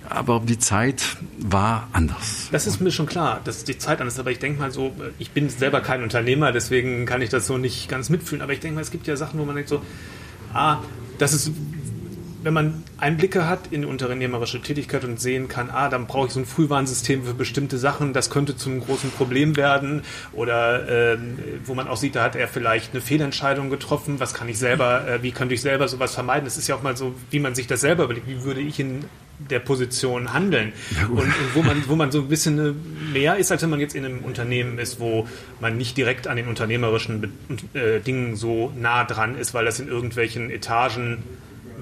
[0.10, 2.48] aber die Zeit war anders.
[2.52, 4.20] Das ist mir schon klar, dass die Zeit anders ist.
[4.20, 7.58] Aber ich denke mal so, ich bin selber kein Unternehmer, deswegen kann ich das so
[7.58, 8.42] nicht ganz mitfühlen.
[8.42, 9.82] Aber ich denke mal, es gibt ja Sachen, wo man denkt so,
[10.54, 10.78] ah,
[11.20, 11.52] das ist
[12.44, 16.40] wenn man Einblicke hat in unternehmerische Tätigkeit und sehen kann, ah, dann brauche ich so
[16.40, 20.04] ein Frühwarnsystem für bestimmte Sachen, das könnte zum großen Problem werden.
[20.34, 21.18] Oder äh,
[21.66, 25.08] wo man auch sieht, da hat er vielleicht eine Fehlentscheidung getroffen, was kann ich selber,
[25.08, 26.46] äh, wie könnte ich selber sowas vermeiden?
[26.46, 28.80] Das ist ja auch mal so, wie man sich das selber überlegt, wie würde ich
[28.80, 29.06] in
[29.40, 30.74] der Position handeln.
[31.10, 33.96] Und, und, wo, man, wo man so ein bisschen mehr ist, als wenn man jetzt
[33.96, 35.28] in einem Unternehmen ist, wo
[35.60, 37.32] man nicht direkt an den unternehmerischen
[37.74, 41.24] äh, Dingen so nah dran ist, weil das in irgendwelchen Etagen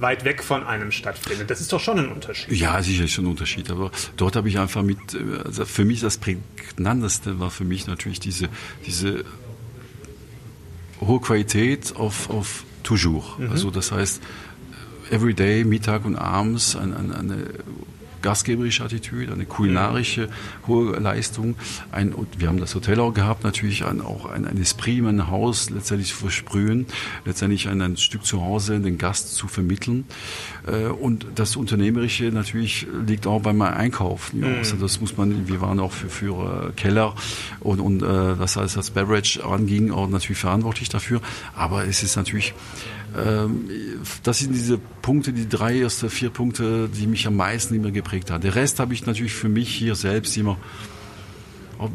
[0.01, 1.49] weit weg von einem stattfindet.
[1.49, 2.51] Das ist doch schon ein Unterschied.
[2.57, 3.69] Ja, sicher ist schon ein Unterschied.
[3.71, 4.97] Aber dort habe ich einfach mit,
[5.43, 8.49] also für mich das prägnanteste war für mich natürlich diese,
[8.85, 9.23] diese
[11.01, 13.37] hohe Qualität auf, auf toujours.
[13.37, 13.51] Mhm.
[13.51, 14.21] Also das heißt,
[15.11, 17.45] everyday, Mittag und abends eine, eine
[18.21, 20.29] gastgeberische Attitüde, eine kulinarische
[20.67, 21.55] hohe Leistung.
[21.91, 25.69] Ein, wir haben das Hotel auch gehabt, natürlich ein, auch ein, ein Esprit, ein Haus
[25.69, 26.85] letztendlich zu versprühen,
[27.25, 30.05] letztendlich ein, ein Stück zu Hause den Gast zu vermitteln.
[30.65, 34.39] Äh, und das Unternehmerische natürlich liegt auch beim Einkaufen.
[34.39, 34.55] Mhm.
[34.57, 37.15] Also das muss man, wir waren auch für, für Keller
[37.59, 41.21] und, und äh, das heißt, das Beverage anging, auch natürlich verantwortlich dafür.
[41.55, 42.53] Aber es ist natürlich
[43.17, 43.69] ähm,
[44.23, 48.06] das sind diese Punkte, die drei erste vier Punkte, die mich am meisten immer geprägt
[48.31, 48.41] haben.
[48.41, 50.57] Der Rest habe ich natürlich für mich hier selbst immer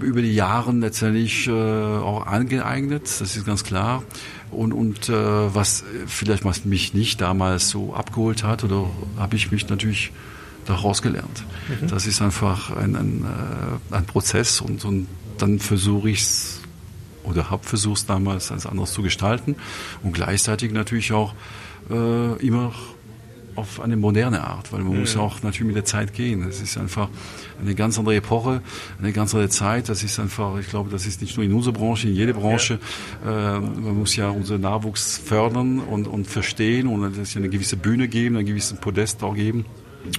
[0.01, 4.05] über die Jahre letztendlich äh, auch angeeignet, das ist ganz klar.
[4.51, 9.51] Und, und äh, was vielleicht was mich nicht damals so abgeholt hat, oder habe ich
[9.51, 10.13] mich natürlich
[10.67, 11.45] daraus gelernt.
[11.81, 11.89] Mhm.
[11.89, 16.61] Das ist einfach ein, ein, äh, ein Prozess und, und dann versuche ich es
[17.25, 19.57] oder habe versucht damals als anderes zu gestalten
[20.03, 21.35] und gleichzeitig natürlich auch
[21.91, 22.73] äh, immer
[23.55, 25.01] auf eine moderne Art, weil man mhm.
[25.01, 26.43] muss auch natürlich mit der Zeit gehen.
[26.49, 27.09] Es ist einfach
[27.61, 28.63] eine ganz andere Epoche,
[28.99, 29.89] eine ganz andere Zeit.
[29.89, 32.79] Das ist einfach, ich glaube, das ist nicht nur in unserer Branche, in jeder Branche.
[33.25, 33.57] Ja.
[33.57, 38.09] Äh, man muss ja unseren Nachwuchs fördern und, und verstehen und es eine gewisse Bühne
[38.09, 39.65] geben, einen gewissen Podest auch geben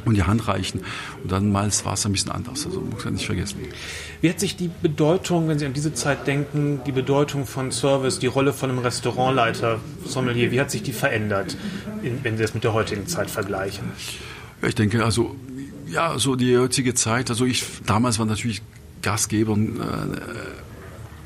[0.05, 0.81] und die Hand reichen.
[1.21, 2.65] Und dann mal war es ein bisschen anders.
[2.65, 3.59] Also muss man nicht vergessen.
[4.21, 8.19] Wie hat sich die Bedeutung, wenn Sie an diese Zeit denken, die Bedeutung von Service,
[8.19, 11.57] die Rolle von einem Restaurantleiter, Sommelier, wie hat sich die verändert,
[12.01, 13.91] wenn Sie das mit der heutigen Zeit vergleichen?
[14.61, 15.35] Ja, ich denke, also
[15.87, 18.61] ja, so die heutige Zeit, also ich damals war natürlich
[19.01, 20.72] Gastgeber äh,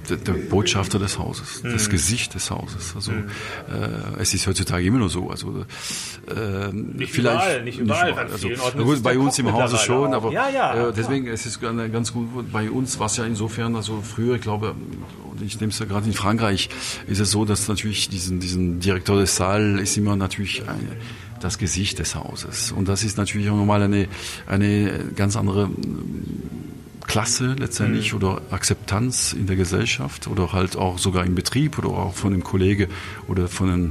[0.10, 1.74] der, der Botschafter des Hauses, mhm.
[1.74, 2.94] das Gesicht des Hauses.
[2.96, 3.30] Also mhm.
[3.70, 5.30] äh, es ist heutzutage immer noch so.
[5.30, 5.66] Also
[6.28, 8.12] äh, nicht vielleicht überall, nicht überall.
[8.12, 8.68] Nicht überall.
[8.68, 11.92] Also, gut, bei uns im Hause schon, aber ja, ja, äh, deswegen es ist es
[11.92, 12.52] ganz gut.
[12.52, 14.76] Bei uns war es ja insofern, also früher, ich glaube,
[15.32, 16.70] und ich nehme es ja gerade in Frankreich,
[17.08, 20.98] ist es so, dass natürlich diesen diesen Direktor des Saal ist immer natürlich eine,
[21.40, 22.72] das Gesicht des Hauses.
[22.72, 24.08] Und das ist natürlich auch nochmal eine,
[24.48, 25.70] eine ganz andere
[27.08, 28.18] Klasse letztendlich mhm.
[28.18, 32.44] oder Akzeptanz in der Gesellschaft oder halt auch sogar im Betrieb oder auch von einem
[32.44, 32.90] Kollege
[33.28, 33.90] oder von einem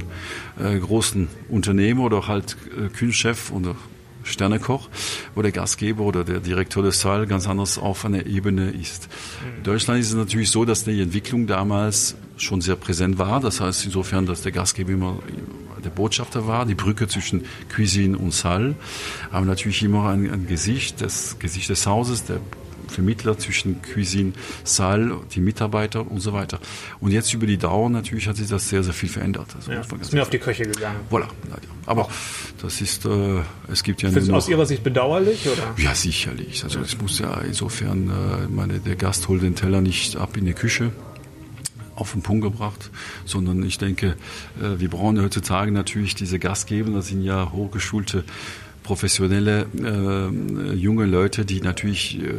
[0.59, 3.75] äh, großen Unternehmer oder halt äh, Kühlchef oder
[4.23, 4.89] Sternekoch,
[5.35, 9.07] wo der Gastgeber oder der Direktor des Saal ganz anders auf einer Ebene ist.
[9.57, 13.39] In Deutschland ist es natürlich so, dass die Entwicklung damals schon sehr präsent war.
[13.39, 15.19] Das heißt insofern, dass der Gastgeber immer
[15.83, 18.75] der Botschafter war, die Brücke zwischen Cuisine und Saal,
[19.31, 22.41] aber natürlich immer ein, ein Gesicht, das Gesicht des Hauses, der
[22.87, 26.59] Vermittler zwischen Cuisine, Saal, die Mitarbeiter und so weiter.
[26.99, 29.47] Und jetzt über die Dauer natürlich hat sich das sehr, sehr viel verändert.
[29.55, 30.99] Also ja, ist mir auf die Köche gegangen.
[31.11, 31.27] Voilà,
[31.85, 32.09] aber
[32.61, 35.47] das ist, äh, es gibt ja Ist aus Ihrer Sicht bedauerlich?
[35.47, 35.73] Oder?
[35.77, 36.63] Ja, sicherlich.
[36.63, 40.45] Also es muss ja insofern, äh, meine, der Gast holt den Teller nicht ab in
[40.45, 40.91] die Küche
[41.95, 42.91] auf den Punkt gebracht,
[43.25, 44.15] sondern ich denke,
[44.61, 48.23] äh, wir brauchen heutzutage natürlich diese Gastgeber, das sind ja hochgeschulte
[48.87, 52.31] professionelle äh, junge Leute, die natürlich äh,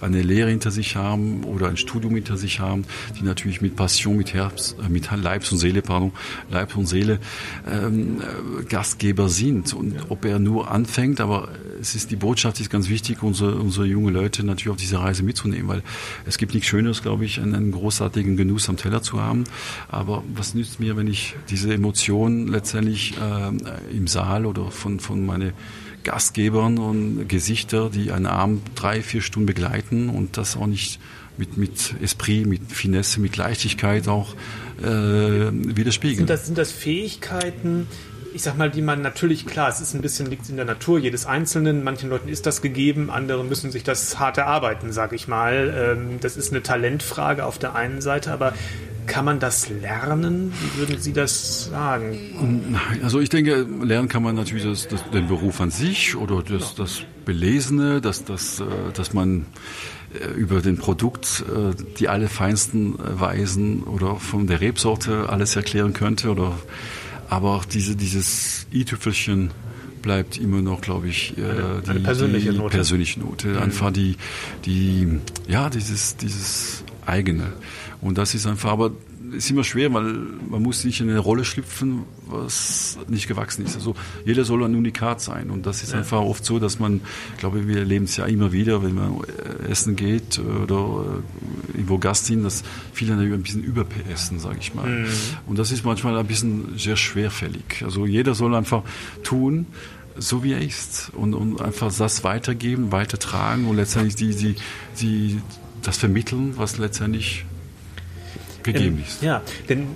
[0.00, 2.84] eine Lehre hinter sich haben oder ein Studium hinter sich haben,
[3.18, 6.12] die natürlich mit Passion, mit Herz, äh, mit Leib und Seele, pardon,
[6.50, 7.18] Leib und Seele
[7.68, 8.18] ähm,
[8.68, 9.74] Gastgeber sind.
[9.74, 11.48] Und ob er nur anfängt, aber
[11.80, 15.22] es ist die Botschaft ist ganz wichtig, unsere, unsere junge Leute natürlich auf diese Reise
[15.22, 15.82] mitzunehmen, weil
[16.26, 19.44] es gibt nichts Schöneres, glaube ich, einen, einen großartigen Genuss am Teller zu haben.
[19.88, 25.24] Aber was nützt mir, wenn ich diese Emotionen letztendlich äh, im Saal oder von, von
[25.24, 25.52] meine
[26.04, 31.00] Gastgebern und Gesichter, die einen Abend drei, vier Stunden begleiten und das auch nicht
[31.36, 34.34] mit, mit Esprit, mit Finesse, mit Leichtigkeit auch
[34.82, 36.18] äh, widerspiegeln.
[36.18, 37.86] Sind das, sind das Fähigkeiten,
[38.38, 41.00] ich sag mal, die man natürlich, klar, es ist ein bisschen, liegt in der Natur
[41.00, 45.26] jedes Einzelnen, manchen Leuten ist das gegeben, andere müssen sich das hart erarbeiten, sag ich
[45.26, 45.74] mal.
[45.76, 48.54] Ähm, das ist eine Talentfrage auf der einen Seite, aber
[49.06, 50.52] kann man das lernen?
[50.52, 52.76] Wie würden Sie das sagen?
[53.02, 56.76] Also ich denke, lernen kann man natürlich das, das, den Beruf an sich oder das,
[56.76, 59.46] das Belesene, dass, dass, äh, dass man
[60.14, 66.30] äh, über den Produkt äh, die allerfeinsten Weisen oder von der Rebsorte alles erklären könnte
[66.30, 66.56] oder
[67.28, 69.50] aber auch diese, dieses i-Tüpfelchen
[70.02, 72.76] bleibt immer noch, glaube ich, äh, eine, die, eine persönliche die Note.
[72.76, 73.48] Persönliche Note.
[73.48, 73.58] Mhm.
[73.58, 74.16] Einfach die,
[74.64, 77.52] die, ja, dieses, dieses eigene.
[78.00, 78.92] Und das ist einfach, aber
[79.32, 80.04] ist immer schwer, weil
[80.48, 83.74] man muss nicht in eine Rolle schlüpfen, was nicht gewachsen ist.
[83.76, 85.98] Also jeder soll ein Unikat sein und das ist ja.
[85.98, 87.00] einfach oft so, dass man,
[87.34, 89.20] ich glaube, wir erleben es ja immer wieder, wenn man
[89.68, 91.22] essen geht oder
[91.72, 92.62] irgendwo Gast hin, dass
[92.92, 94.88] viele ein bisschen überessen, sage ich mal.
[94.88, 95.06] Mhm.
[95.46, 97.82] Und das ist manchmal ein bisschen sehr schwerfällig.
[97.84, 98.82] Also jeder soll einfach
[99.22, 99.66] tun,
[100.16, 104.54] so wie er ist und, und einfach das weitergeben, weitertragen und letztendlich die, die,
[105.00, 105.40] die,
[105.82, 107.44] das vermitteln, was letztendlich
[108.72, 109.22] gegeben ist.
[109.22, 109.88] Ja, denn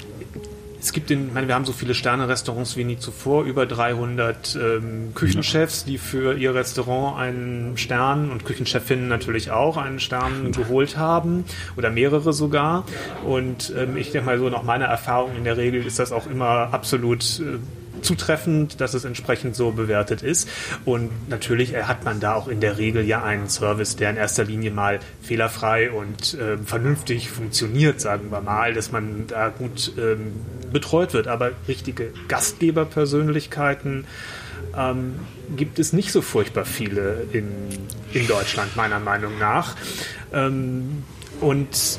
[0.83, 4.57] es gibt den, ich meine, wir haben so viele Sterne-Restaurants wie nie zuvor, über 300
[4.57, 10.97] ähm, Küchenchefs, die für ihr Restaurant einen Stern und Küchenchefinnen natürlich auch einen Stern geholt
[10.97, 11.45] haben
[11.77, 12.85] oder mehrere sogar.
[13.25, 16.27] Und ähm, ich denke mal so nach meiner Erfahrung in der Regel ist das auch
[16.27, 17.59] immer absolut äh,
[18.03, 20.49] zutreffend, dass es entsprechend so bewertet ist.
[20.85, 24.45] Und natürlich hat man da auch in der Regel ja einen Service, der in erster
[24.45, 30.33] Linie mal fehlerfrei und äh, vernünftig funktioniert, sagen wir mal, dass man da gut ähm,
[30.73, 31.29] betreut wird.
[31.29, 34.07] Aber richtige Gastgeberpersönlichkeiten
[34.77, 35.15] ähm,
[35.57, 37.49] gibt es nicht so furchtbar viele in,
[38.13, 39.77] in Deutschland, meiner Meinung nach.
[40.33, 41.05] Ähm,
[41.41, 41.99] und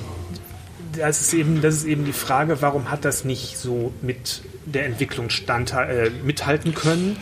[0.98, 4.86] das ist eben, das ist eben die Frage, warum hat das nicht so mit der
[4.86, 7.18] Entwicklung stand, äh, mithalten können?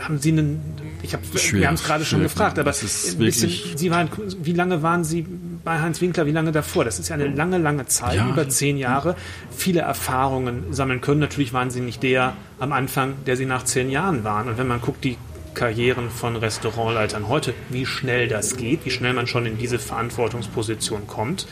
[0.00, 4.08] Haben Sie einen, ich habe, wir haben es gerade schon gefragt, aber bisschen, Sie waren,
[4.42, 5.26] wie lange waren Sie
[5.64, 6.84] bei Heinz Winkler, wie lange davor?
[6.84, 8.28] Das ist ja eine lange, lange Zeit, ja.
[8.28, 9.16] über zehn Jahre,
[9.50, 11.20] viele Erfahrungen sammeln können.
[11.20, 14.48] Natürlich waren Sie nicht der am Anfang, der Sie nach zehn Jahren waren.
[14.48, 15.16] Und wenn man guckt, die
[15.54, 21.08] Karrieren von Restaurantleitern heute, wie schnell das geht, wie schnell man schon in diese Verantwortungsposition
[21.08, 21.48] kommt,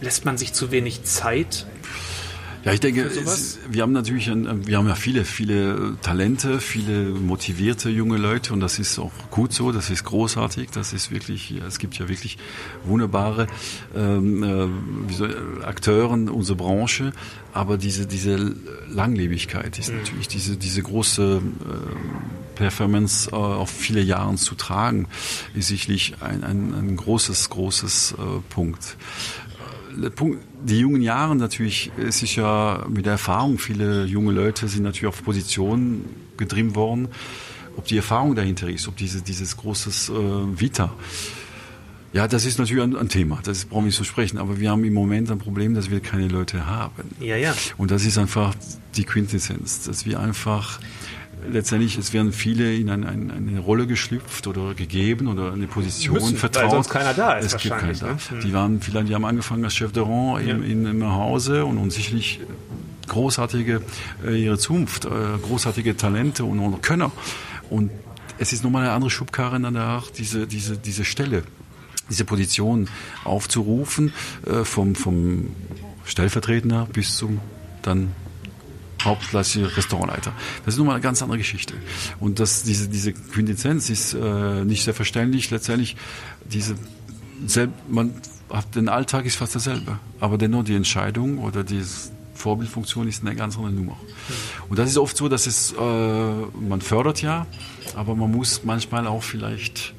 [0.00, 1.66] lässt man sich zu wenig Zeit
[2.64, 7.06] ja, ich denke, es, wir haben natürlich, ein, wir haben ja viele, viele Talente, viele
[7.06, 11.60] motivierte junge Leute und das ist auch gut so, das ist großartig, das ist wirklich,
[11.66, 12.38] es gibt ja wirklich
[12.84, 13.48] wunderbare
[13.96, 14.68] ähm, äh,
[15.08, 17.12] wie soll, Akteuren unserer Branche,
[17.52, 18.54] aber diese, diese
[18.88, 19.98] Langlebigkeit ist mhm.
[19.98, 25.08] natürlich diese, diese große äh, Performance äh, auf viele Jahre zu tragen,
[25.54, 28.96] ist sicherlich ein, ein, ein großes, großes äh, Punkt
[30.64, 35.06] die jungen Jahre natürlich ist sich ja mit der Erfahrung, viele junge Leute sind natürlich
[35.06, 36.04] auf Positionen
[36.36, 37.08] getrieben worden,
[37.76, 40.12] ob die Erfahrung dahinter ist, ob diese, dieses großes äh,
[40.60, 40.92] Vita.
[42.12, 44.70] Ja, das ist natürlich ein, ein Thema, das brauchen wir nicht zu sprechen, aber wir
[44.70, 47.08] haben im Moment ein Problem, dass wir keine Leute haben.
[47.20, 47.54] Ja, ja.
[47.78, 48.54] Und das ist einfach
[48.96, 50.78] die Quintessenz, dass wir einfach
[51.50, 56.14] letztendlich, es werden viele in eine, eine, eine Rolle geschlüpft oder gegeben oder eine Position
[56.14, 56.64] Müssen, vertraut.
[56.64, 57.54] Weil sonst keiner da ist.
[57.54, 58.06] Es gibt keinen da.
[58.06, 58.18] Ne?
[58.42, 60.54] Die waren vielleicht, die haben angefangen als Chef de Rang ja.
[60.54, 62.40] in, in, im Hause und, und sicherlich
[63.08, 63.82] großartige
[64.26, 65.08] äh, ihre Zunft, äh,
[65.42, 67.10] großartige Talente und, und Könner.
[67.70, 67.90] Und
[68.38, 71.42] es ist nochmal eine andere Schubkarre danach, diese, diese, diese Stelle,
[72.08, 72.88] diese Position
[73.24, 74.12] aufzurufen,
[74.46, 75.48] äh, vom, vom
[76.04, 77.40] Stellvertreter bis zum
[77.82, 78.12] dann
[79.04, 80.32] hauptklassige Restaurantleiter.
[80.64, 81.74] Das ist nun mal eine ganz andere Geschichte.
[82.20, 85.50] Und das, diese, diese Quintessenz ist äh, nicht selbstverständlich.
[85.50, 85.96] Letztendlich,
[86.44, 86.76] diese,
[87.88, 88.14] man
[88.50, 89.98] hat, den Alltag ist fast dasselbe.
[90.20, 91.82] Aber dennoch die Entscheidung oder die
[92.34, 93.96] Vorbildfunktion ist eine ganz andere Nummer.
[94.68, 97.46] Und das ist oft so, dass es, äh, man fördert ja,
[97.94, 99.94] aber man muss manchmal auch vielleicht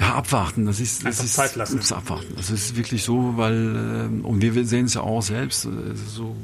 [0.00, 0.66] ja, abwarten.
[0.66, 1.80] Das ist, das ist Zeit lassen.
[1.92, 2.34] abwarten.
[2.36, 5.66] Das ist wirklich so, weil äh, und wir sehen es ja auch selbst.
[5.66, 6.36] Äh, so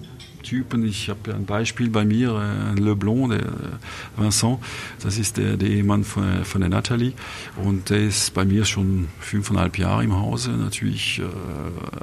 [0.47, 0.85] Typen.
[0.85, 4.59] Ich habe ein Beispiel bei mir, äh, Leblond, der äh, Vincent,
[5.03, 7.13] das ist der, der Ehemann von, von der Nathalie
[7.57, 11.25] und der ist bei mir schon fünfeinhalb Jahre im Hause, natürlich äh,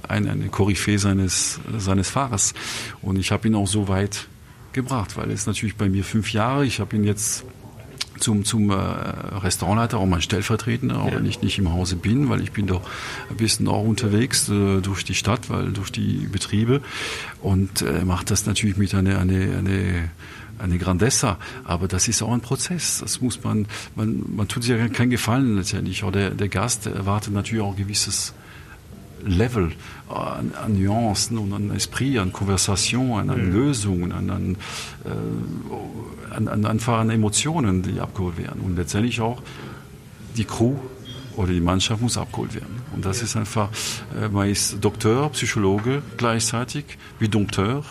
[0.08, 2.54] eine, eine Koryphäe seines, seines Fahrers.
[3.02, 4.28] Und ich habe ihn auch so weit
[4.74, 6.66] gebracht, weil er ist natürlich bei mir fünf Jahre.
[6.66, 7.46] Ich habe ihn jetzt
[8.20, 11.18] zum, zum äh, Restaurantleiter, auch mein Stellvertretender, auch ja.
[11.18, 12.82] wenn ich nicht im Hause bin, weil ich bin doch
[13.30, 16.82] ein bisschen auch unterwegs äh, durch die Stadt, weil durch die Betriebe
[17.42, 20.10] und äh, macht das natürlich mit einer eine, eine
[20.60, 23.00] eine Grandezza, aber das ist auch ein Prozess.
[23.00, 26.04] Das muss man, man, man tut sich ja keinen Gefallen letztendlich.
[26.04, 28.34] Auch der, der Gast erwartet natürlich auch ein gewisses
[29.26, 29.72] Level
[30.10, 33.54] an, an Nuancen und an Esprit, an Konversation, an, an mhm.
[33.54, 34.58] Lösungen, an, an,
[35.06, 38.62] äh, an, an, einfach an Emotionen, die abgeholt werden.
[38.62, 39.42] Und letztendlich auch
[40.36, 40.76] die Crew
[41.36, 42.82] oder die Mannschaft muss abgeholt werden.
[42.94, 43.70] Und das ist einfach,
[44.20, 46.86] äh, man ist Doktor, Psychologe gleichzeitig,
[47.20, 47.84] wie Dompteur.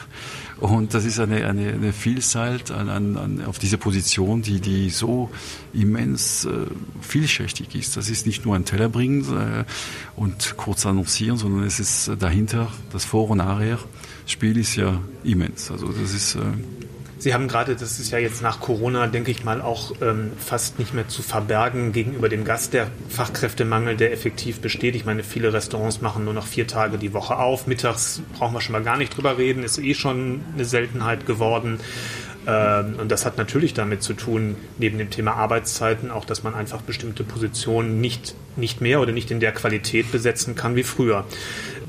[0.61, 4.90] Und das ist eine, eine, eine Vielfalt an, an, an, auf diese Position, die, die
[4.90, 5.28] so
[5.72, 6.66] immens äh,
[7.00, 7.96] vielschichtig ist.
[7.96, 9.64] Das ist nicht nur ein Teller bringen äh,
[10.14, 15.70] und kurz annoncieren, sondern es ist dahinter, das Vor- und Nachher-Spiel ist ja immens.
[15.70, 16.37] Also das ist...
[16.37, 16.40] Äh,
[17.22, 20.80] Sie haben gerade, das ist ja jetzt nach Corona, denke ich mal, auch ähm, fast
[20.80, 24.96] nicht mehr zu verbergen gegenüber dem Gast, der Fachkräftemangel, der effektiv besteht.
[24.96, 27.68] Ich meine, viele Restaurants machen nur noch vier Tage die Woche auf.
[27.68, 31.78] Mittags brauchen wir schon mal gar nicht drüber reden, ist eh schon eine Seltenheit geworden.
[32.44, 36.56] Ähm, und das hat natürlich damit zu tun, neben dem Thema Arbeitszeiten, auch, dass man
[36.56, 41.24] einfach bestimmte Positionen nicht, nicht mehr oder nicht in der Qualität besetzen kann wie früher.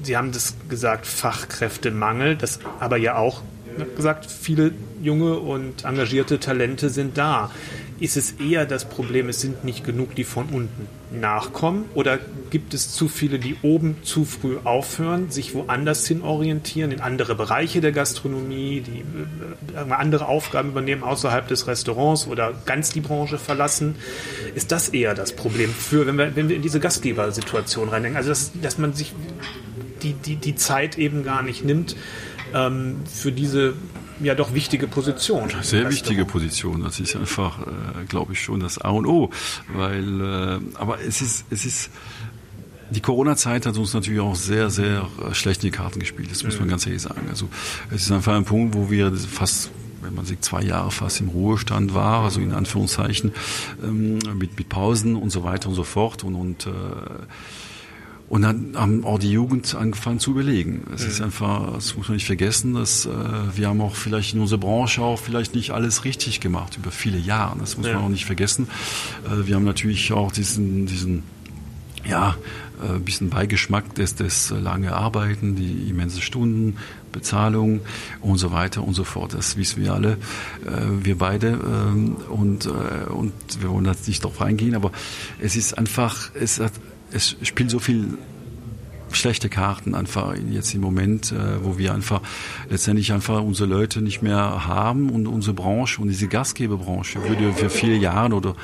[0.04, 3.42] Sie haben das gesagt, Fachkräftemangel, das aber ja auch
[3.96, 7.52] gesagt, viele junge und engagierte Talente sind da.
[8.00, 11.86] Ist es eher das Problem, es sind nicht genug, die von unten nachkommen?
[11.94, 17.02] Oder gibt es zu viele, die oben zu früh aufhören, sich woanders hin orientieren, in
[17.02, 19.04] andere Bereiche der Gastronomie, die
[19.74, 23.96] äh, andere Aufgaben übernehmen außerhalb des Restaurants oder ganz die Branche verlassen?
[24.56, 28.18] Ist das eher das Problem für, wenn wir, wenn wir in diese Gastgebersituation reindenken?
[28.18, 29.14] Also, dass, dass man sich
[30.02, 31.96] die, die, die Zeit eben gar nicht nimmt,
[32.54, 33.74] ähm, für diese
[34.22, 35.52] ja doch wichtige Position.
[35.62, 36.84] Sehr wichtige Position.
[36.84, 39.30] Das ist einfach, äh, glaube ich, schon das A und O.
[39.74, 41.90] Weil, äh, aber es ist, es ist,
[42.90, 46.32] die Corona-Zeit hat uns natürlich auch sehr, sehr schlecht in die Karten gespielt.
[46.32, 46.72] Das muss man mhm.
[46.72, 47.28] ganz ehrlich sagen.
[47.30, 47.50] Also
[47.90, 49.72] es ist einfach ein Punkt, wo wir fast
[50.04, 53.32] wenn man sich zwei Jahre fast im Ruhestand war, also in Anführungszeichen,
[53.82, 56.70] ähm, mit, mit Pausen und so weiter und so fort und, und äh,
[58.34, 60.88] und dann haben auch die Jugend angefangen zu überlegen.
[60.92, 63.10] Es ist einfach, das muss man nicht vergessen, dass äh,
[63.56, 67.20] wir haben auch vielleicht in unserer Branche auch vielleicht nicht alles richtig gemacht über viele
[67.20, 67.60] Jahre.
[67.60, 67.94] Das muss ja.
[67.94, 68.70] man auch nicht vergessen.
[69.28, 71.22] Äh, wir haben natürlich auch diesen, diesen
[72.06, 72.36] ja,
[72.82, 76.78] äh, bisschen Beigeschmack des, des lange Arbeiten, die immense Stunden,
[77.12, 77.82] Bezahlung
[78.20, 79.36] und so weiter und so fort.
[79.36, 80.14] Das wissen wir alle,
[80.66, 81.50] äh, wir beide.
[81.50, 84.92] Ähm, und, äh, und wir wollen da nicht drauf eingehen, aber
[85.40, 86.74] es ist einfach, es hat
[87.14, 88.18] es spielt so viel
[89.12, 92.22] schlechte Karten einfach jetzt im Moment, äh, wo wir einfach
[92.70, 97.70] letztendlich einfach unsere Leute nicht mehr haben und unsere Branche und diese Gastgeberbranche würde für
[97.70, 98.56] viele Jahre oder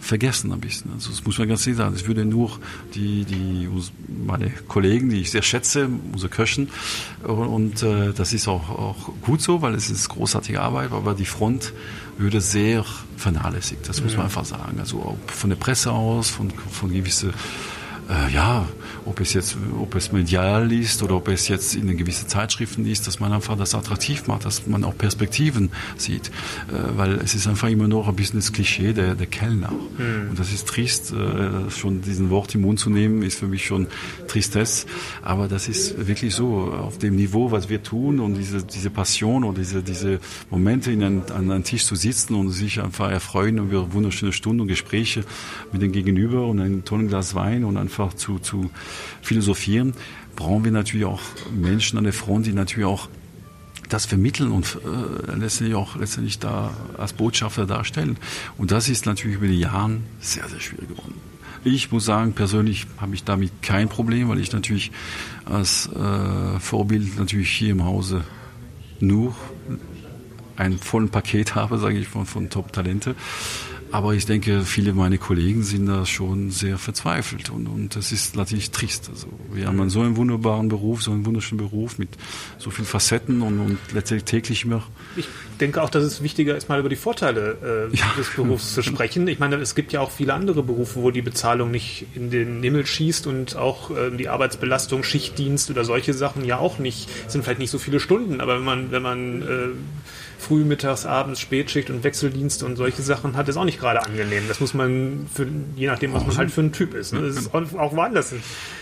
[0.00, 0.92] vergessen ein bisschen.
[0.92, 1.94] Also das muss man ganz ehrlich sagen.
[1.94, 2.58] Es würde nur
[2.94, 3.68] die, die,
[4.26, 6.68] meine Kollegen, die ich sehr schätze, unsere Köchen,
[7.22, 11.24] und äh, das ist auch, auch gut so, weil es ist großartige Arbeit, aber die
[11.24, 11.72] Front
[12.18, 12.84] würde sehr
[13.16, 13.88] vernachlässigt.
[13.88, 14.78] Das muss man einfach sagen.
[14.78, 17.32] Also von der Presse aus, von, von gewisse
[18.08, 18.66] äh, ja,
[19.04, 23.06] ob es jetzt, ob es medial ist oder ob es jetzt in gewissen Zeitschriften ist,
[23.06, 26.28] dass man einfach das attraktiv macht, dass man auch Perspektiven sieht,
[26.68, 29.70] äh, weil es ist einfach immer noch ein bisschen das Klischee der, der Kellner.
[29.70, 30.30] Mhm.
[30.30, 33.66] Und das ist trist, äh, schon diesen Wort im Mund zu nehmen, ist für mich
[33.66, 33.86] schon
[34.28, 34.86] Tristesse,
[35.22, 39.44] aber das ist wirklich so, auf dem Niveau, was wir tun und diese, diese Passion
[39.44, 43.58] und diese, diese Momente in ein, an einem Tisch zu sitzen und sich einfach erfreuen
[43.58, 45.24] über wunderschöne Stunden und Gespräche
[45.72, 48.70] mit dem Gegenüber und ein tolles Glas Wein und einfach zu, zu
[49.22, 49.94] philosophieren,
[50.36, 51.20] brauchen wir natürlich auch
[51.54, 53.08] Menschen an der Front, die natürlich auch
[53.88, 58.16] das vermitteln und äh, letztendlich auch letztendlich da als Botschafter darstellen.
[58.56, 61.14] Und das ist natürlich über die Jahre sehr, sehr schwierig geworden.
[61.64, 64.90] Ich muss sagen, persönlich habe ich damit kein Problem, weil ich natürlich
[65.46, 68.24] als äh, Vorbild natürlich hier im Hause
[69.00, 69.34] nur
[70.56, 73.14] ein volles Paket habe, sage ich, von, von Top-Talente.
[73.94, 78.34] Aber ich denke, viele meiner Kollegen sind da schon sehr verzweifelt und, und das ist
[78.34, 79.08] natürlich trist.
[79.08, 82.08] Also wir haben so einen wunderbaren Beruf, so einen wunderschönen Beruf mit
[82.58, 84.82] so vielen Facetten und, und letztendlich täglich mehr.
[85.14, 85.28] Ich
[85.60, 88.04] denke auch, dass es wichtiger ist, mal über die Vorteile äh, ja.
[88.18, 89.28] des Berufs zu sprechen.
[89.28, 92.64] Ich meine, es gibt ja auch viele andere Berufe, wo die Bezahlung nicht in den
[92.64, 97.44] Himmel schießt und auch äh, die Arbeitsbelastung, Schichtdienst oder solche Sachen ja auch nicht, sind
[97.44, 99.46] vielleicht nicht so viele Stunden, aber wenn man, wenn man äh,
[100.44, 104.44] früh, mittags, abends, Spätschicht und Wechseldienst und solche Sachen hat, ist auch nicht gerade angenehm.
[104.48, 107.12] Das muss man, für, je nachdem, was man halt für ein Typ ist.
[107.12, 107.22] Ne?
[107.22, 108.32] Das ist auch, woanders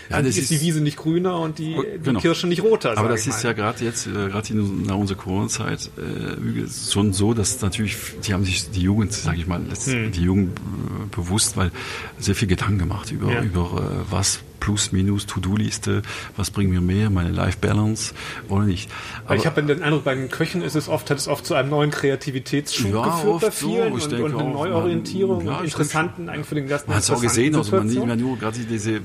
[0.09, 2.19] ja, das ist, die Wiese nicht grüner und die, genau.
[2.19, 2.97] die Kirsche nicht roter.
[2.97, 7.61] Aber das ist ja gerade jetzt, äh, gerade in unserer Corona-Zeit, äh, schon so, dass
[7.61, 7.95] natürlich,
[8.25, 10.11] die haben sich die Jugend, sage ich mal, hm.
[10.11, 11.71] die Jugend äh, bewusst, weil
[12.19, 13.41] sehr viel Gedanken gemacht über, ja.
[13.41, 16.03] über äh, was Plus, Minus, To-Do-Liste,
[16.37, 18.13] was bringt mir mehr, meine Life-Balance.
[18.47, 18.89] Oder nicht.
[19.25, 21.53] Aber ich habe den Eindruck, bei den Köchen ist es oft, hat es oft zu
[21.53, 26.29] einem neuen Kreativitätsschub ja, geführt bei vielen so, und, und, eine Neuorientierung ja, und interessanten
[26.29, 26.87] eigentlich für den Gast.
[26.87, 29.01] Man hat es auch gesehen, also man sieht ja nur gerade diese, äh,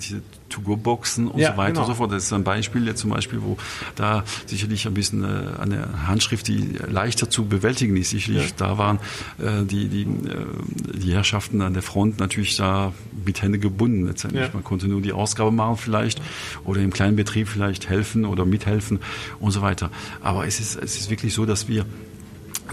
[0.00, 1.82] diese To-Go-Boxen und ja, so weiter genau.
[1.82, 2.12] und so fort.
[2.12, 3.56] Das ist ein Beispiel jetzt zum Beispiel, wo
[3.94, 8.54] da sicherlich ein bisschen äh, eine Handschrift, die leichter zu bewältigen ist, sicherlich ja.
[8.56, 8.98] da waren
[9.38, 12.92] äh, die, die, äh, die Herrschaften an der Front natürlich da
[13.24, 14.44] mit Hände gebunden letztendlich.
[14.44, 14.50] Ja.
[14.52, 16.20] Man konnte nur die Ausgabe machen vielleicht
[16.64, 19.00] oder im kleinen Betrieb vielleicht helfen oder mithelfen
[19.40, 19.90] und so weiter.
[20.22, 21.86] Aber es ist, es ist wirklich so, dass wir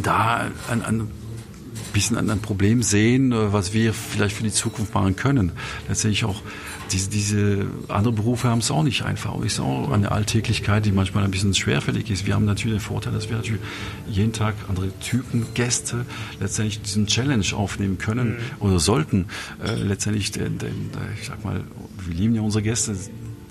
[0.02, 1.08] da ein, ein
[1.94, 5.52] bisschen ein Problem sehen, äh, was wir vielleicht für die Zukunft machen können.
[5.88, 6.42] Letztendlich auch
[6.94, 9.40] diese, diese andere Berufe haben es auch nicht einfach.
[9.42, 12.26] Ist auch eine Alltäglichkeit, die manchmal ein bisschen schwerfällig ist.
[12.26, 13.62] Wir haben natürlich den Vorteil, dass wir natürlich
[14.08, 16.06] jeden Tag andere Typen, Gäste
[16.40, 18.38] letztendlich diesen Challenge aufnehmen können mhm.
[18.60, 19.26] oder sollten.
[19.64, 21.62] Äh, letztendlich, den, den, ich sag mal,
[22.06, 22.96] wir lieben ja unsere Gäste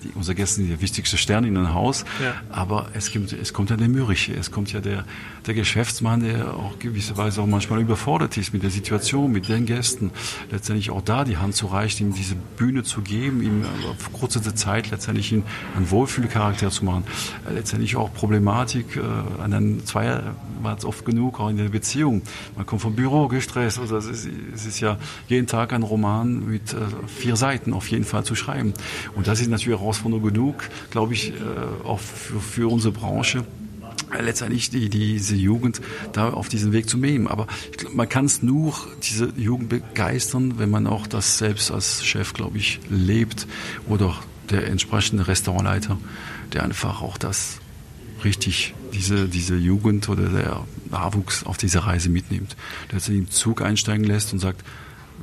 [0.03, 2.33] die, unsere Gäste sind der wichtigste Stern in einem Haus, ja.
[2.49, 5.05] aber es, gibt, es kommt ja der Mürriche, es kommt ja der,
[5.45, 10.11] der Geschäftsmann, der auch gewisserweise auch manchmal überfordert ist mit der Situation, mit den Gästen,
[10.51, 14.41] letztendlich auch da die Hand zu reichen, ihm diese Bühne zu geben, ihm auf kurze
[14.55, 15.43] Zeit letztendlich einen
[15.77, 17.03] Wohlfühlcharakter zu machen,
[17.49, 19.01] letztendlich auch Problematik äh,
[19.41, 22.21] an einem Zweier war es oft genug, auch in der Beziehung.
[22.55, 26.47] Man kommt vom Büro gestresst, also es ist, es ist ja jeden Tag ein Roman
[26.47, 26.77] mit äh,
[27.07, 28.73] vier Seiten auf jeden Fall zu schreiben.
[29.15, 31.33] Und das ist natürlich Herausforderung genug, glaube ich, äh,
[31.83, 33.43] auch für, für unsere Branche
[34.19, 35.81] letztendlich die, diese Jugend
[36.11, 37.27] da auf diesen Weg zu nehmen.
[37.27, 42.05] Aber glaub, man kann es nur diese Jugend begeistern, wenn man auch das selbst als
[42.05, 43.47] Chef, glaube ich, lebt
[43.87, 44.15] oder
[44.49, 45.97] der entsprechende Restaurantleiter,
[46.51, 47.59] der einfach auch das
[48.23, 52.55] richtig, diese, diese Jugend oder der Nachwuchs auf diese Reise mitnimmt.
[52.91, 54.63] Der sich im Zug einsteigen lässt und sagt,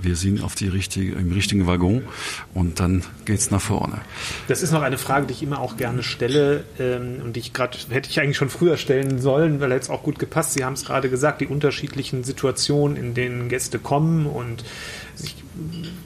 [0.01, 2.03] wir sind auf die richtige, im richtigen Waggon
[2.55, 4.01] und dann geht's nach vorne.
[4.49, 7.53] Das ist noch eine Frage, die ich immer auch gerne stelle ähm, und die ich
[7.53, 10.53] gerade hätte ich eigentlich schon früher stellen sollen, weil jetzt auch gut gepasst.
[10.53, 14.64] Sie haben es gerade gesagt, die unterschiedlichen Situationen, in denen Gäste kommen und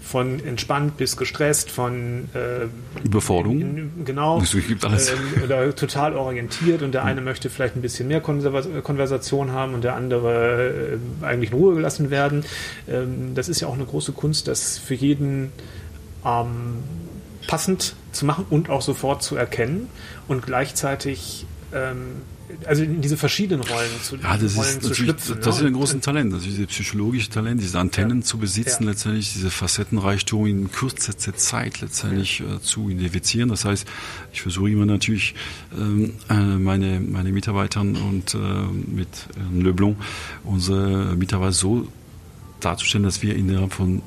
[0.02, 2.66] von entspannt bis gestresst, von äh,
[3.05, 3.90] Überforderung.
[4.05, 4.40] genau.
[4.40, 5.11] Es gibt alles.
[5.11, 9.84] Äh, oder total orientiert und der eine möchte vielleicht ein bisschen mehr Konversation haben und
[9.84, 12.44] der andere äh, eigentlich in Ruhe gelassen werden.
[12.88, 15.52] Ähm, das ist ja auch eine große Kunst, das für jeden
[16.24, 16.82] ähm,
[17.46, 19.88] passend zu machen und auch sofort zu erkennen
[20.28, 22.22] und gleichzeitig ähm,
[22.66, 25.36] also in diese verschiedenen Rollen zu, ja, das Rollen ist zu schlüpfen.
[25.36, 25.62] Das, das ne?
[25.62, 28.24] ist ein großes Talent, also dieses psychologische Talent, diese Antennen ja.
[28.24, 28.90] zu besitzen, ja.
[28.90, 32.57] letztendlich diese Facettenreichtum in kürzester Zeit letztendlich ja.
[32.57, 33.48] äh, zu identifizieren.
[33.48, 33.86] Das heißt,
[34.32, 35.34] ich versuche immer natürlich
[35.76, 39.96] ähm, äh, meine, meine Mitarbeitern und äh, mit Herrn Leblon
[40.44, 41.88] unsere Mitarbeiter so
[42.61, 44.02] darzustellen, dass wir innerhalb von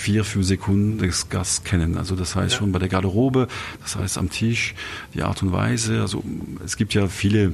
[0.00, 1.96] vier, fünf Sekunden das Gast kennen.
[1.96, 2.58] Also das heißt ja.
[2.58, 3.48] schon bei der Garderobe,
[3.82, 4.74] das heißt am Tisch,
[5.14, 6.00] die Art und Weise.
[6.00, 6.24] Also
[6.64, 7.52] es gibt ja viele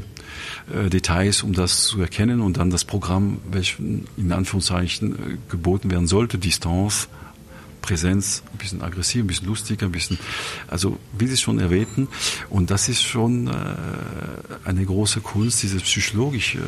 [0.73, 5.91] äh, Details, um das zu erkennen und dann das Programm, welches in Anführungszeichen äh, geboten
[5.91, 7.09] werden sollte, Distanz,
[7.83, 10.19] Präsenz, ein bisschen aggressiv, ein bisschen lustiger, ein bisschen,
[10.67, 12.09] also wie Sie schon erwähnten.
[12.51, 13.53] Und das ist schon äh,
[14.65, 16.59] eine große Kunst, dieses psychologische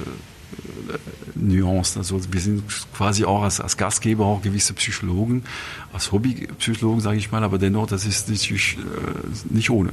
[1.34, 1.98] Nuancen.
[1.98, 2.64] Also wir sind
[2.96, 5.44] quasi auch als, als Gastgeber auch gewisse Psychologen,
[5.92, 9.90] als Hobbypsychologen sage ich mal, aber dennoch, das ist natürlich äh, nicht ohne.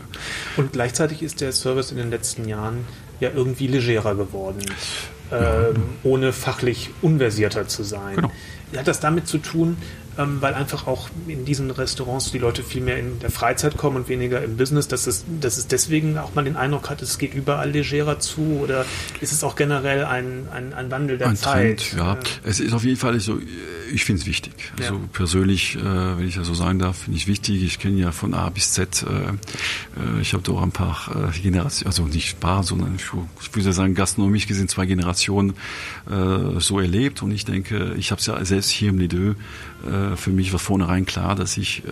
[0.57, 2.85] Und gleichzeitig ist der Service in den letzten Jahren
[3.19, 4.61] ja irgendwie legerer geworden,
[5.31, 5.69] ja.
[5.69, 8.15] ähm, ohne fachlich unversierter zu sein.
[8.15, 8.31] Genau.
[8.75, 9.77] Hat das damit zu tun,
[10.17, 13.97] ähm, weil einfach auch in diesen Restaurants die Leute viel mehr in der Freizeit kommen
[13.97, 17.17] und weniger im Business, dass es, dass es deswegen auch mal den Eindruck hat, es
[17.17, 18.85] geht überall legerer zu oder
[19.21, 21.89] ist es auch generell ein, ein, ein Wandel der ein Zeit?
[21.89, 22.17] Trend, ja.
[22.43, 23.39] Es ist auf jeden Fall so,
[23.91, 24.53] ich finde es wichtig.
[24.79, 25.01] Also ja.
[25.11, 27.63] persönlich, äh, wenn ich das so sagen darf, finde ich wichtig.
[27.63, 31.39] Ich kenne ja von A bis Z, äh, äh ich habe doch ein paar äh,
[31.39, 33.03] Generationen, also nicht paar, sondern ich,
[33.41, 35.53] ich würde sagen, gastronomisch gesehen zwei Generationen
[36.09, 39.74] äh, so erlebt und ich denke, ich habe es ja selbst hier im Lideux äh,
[40.15, 41.91] für mich war vornherein klar, dass ich äh,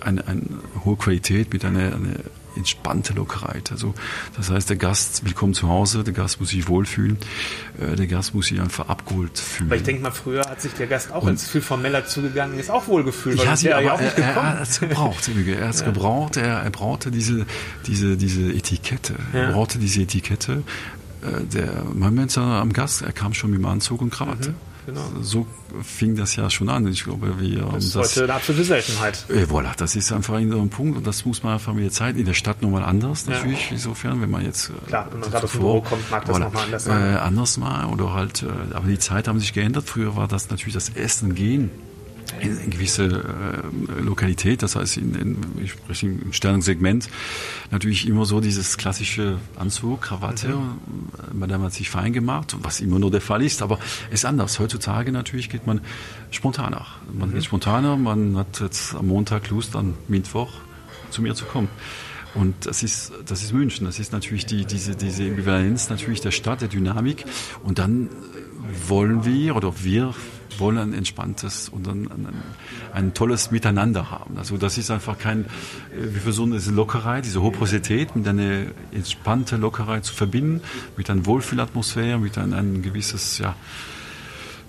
[0.00, 0.42] eine, eine
[0.84, 2.16] hohe Qualität mit einer, einer
[2.56, 3.70] entspannte Lockerheit.
[3.70, 3.94] Also
[4.36, 7.18] das heißt, der Gast willkommen zu Hause, der Gast muss sich wohlfühlen,
[7.80, 9.70] äh, der Gast muss sich einfach abgeholt fühlen.
[9.70, 12.70] Weil ich denke mal, früher hat sich der Gast auch, als viel formeller zugegangen ist,
[12.70, 13.42] auch wohlgefühlt.
[13.42, 15.86] Ja, sie, aber ja er, er, er hat es gebraucht, er hat es ja.
[15.86, 17.46] gebraucht, er, er brauchte diese,
[17.86, 19.40] diese, diese Etikette, ja.
[19.40, 20.64] er brauchte diese Etikette.
[21.22, 24.50] Äh, der Moment am Gast, er kam schon mit dem Anzug und Krawatte.
[24.50, 25.22] Mhm genau.
[25.22, 25.46] so
[25.82, 26.86] fing das ja schon an.
[26.86, 29.24] Ich glaube, wir das ist das, heute eine absolute Seltenheit.
[29.28, 32.16] Äh, voilà, das ist einfach ein, Punkt und das muss man einfach mit der Zeit
[32.16, 33.72] in der Stadt nochmal anders natürlich, ja.
[33.72, 36.36] insofern, wenn man jetzt äh, Klar, wenn man gerade auf dem Büro kommt, mag das
[36.36, 37.14] voilà, nochmal anders sein.
[37.14, 39.84] Äh, anders mal oder halt, äh, aber die Zeit haben sich geändert.
[39.86, 41.70] Früher war das natürlich das Essen, Gehen
[42.40, 47.08] in, gewisse äh, Lokalität, das heißt in, in, ich spreche im Stellungssegment,
[47.70, 51.38] natürlich immer so dieses klassische Anzug, Krawatte, mhm.
[51.38, 54.58] man hat sich fein gemacht, was immer nur der Fall ist, aber es ist anders.
[54.58, 55.80] Heutzutage natürlich geht man
[56.30, 56.86] spontaner.
[57.12, 57.34] Man mhm.
[57.34, 60.52] geht spontaner, man hat jetzt am Montag Lust, am Mittwoch
[61.10, 61.68] zu mir zu kommen.
[62.34, 63.86] Und das ist, das ist München.
[63.86, 67.24] Das ist natürlich die, diese, diese Ambivalenz natürlich der Stadt, der Dynamik.
[67.64, 68.10] Und dann
[68.86, 70.14] wollen wir oder wir
[70.58, 72.28] wollen ein entspanntes und ein, ein,
[72.92, 74.38] ein, tolles Miteinander haben.
[74.38, 75.48] Also das ist einfach kein, äh,
[76.12, 80.60] wir versuchen diese Lockerheit, diese Hoprosität mit einer entspannte Lockerheit zu verbinden,
[80.96, 83.54] mit einer Wohlfühlatmosphäre, mit einem, ein gewisses, ja,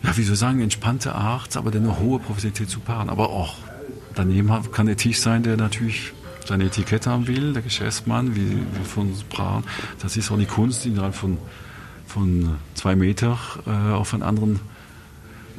[0.03, 3.09] ja, wie soll ich sagen, entspannte Art, aber eine hohe Professionalität zu paaren.
[3.09, 3.55] Aber auch
[4.15, 6.13] daneben kann der Tisch sein, der natürlich
[6.45, 9.63] seine Etikette haben will, der Geschäftsmann, wie, wie von Braun.
[10.01, 11.37] Das ist auch die Kunst, innerhalb von,
[12.07, 13.37] von zwei Meter
[13.67, 14.59] äh, auf einen anderen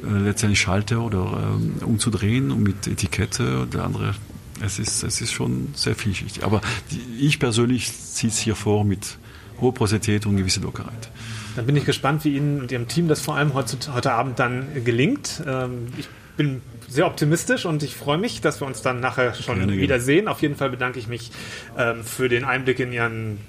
[0.03, 4.15] letztendlich Schalter oder ähm, umzudrehen und mit Etikette und der andere.
[4.63, 6.43] Es ist, es ist schon sehr vielschichtig.
[6.43, 9.17] Aber die, ich persönlich ziehe es hier vor mit
[9.59, 11.09] hoher Prosität und gewisse Lockerheit.
[11.55, 14.39] Dann bin ich gespannt, wie Ihnen und Ihrem Team das vor allem heute, heute Abend
[14.39, 15.43] dann gelingt.
[15.47, 19.57] Ähm, ich bin sehr optimistisch und ich freue mich, dass wir uns dann nachher schon
[19.57, 20.27] gerne, wiedersehen.
[20.27, 21.31] Auf jeden Fall bedanke ich mich
[21.77, 23.39] ähm, für den Einblick in Ihren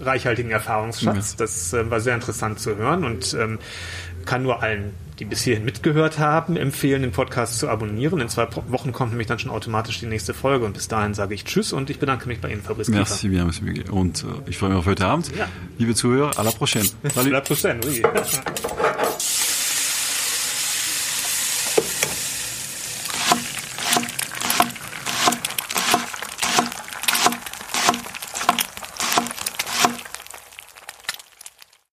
[0.00, 1.36] reichhaltigen Erfahrungsschatz.
[1.36, 3.36] Das äh, war sehr interessant zu hören und
[4.24, 4.92] kann nur allen
[5.22, 8.20] die bis hierhin mitgehört haben, empfehlen, den Podcast zu abonnieren.
[8.20, 11.32] In zwei Wochen kommt nämlich dann schon automatisch die nächste Folge und bis dahin sage
[11.34, 14.58] ich Tschüss und ich bedanke mich bei Ihnen, Fabrice Merci bien, Monsieur Und äh, ich
[14.58, 15.30] freue mich auf heute Abend.
[15.38, 15.48] Ja.
[15.78, 16.88] Liebe Zuhörer, à la prochaine.
[17.04, 18.02] À la prochaine, oui.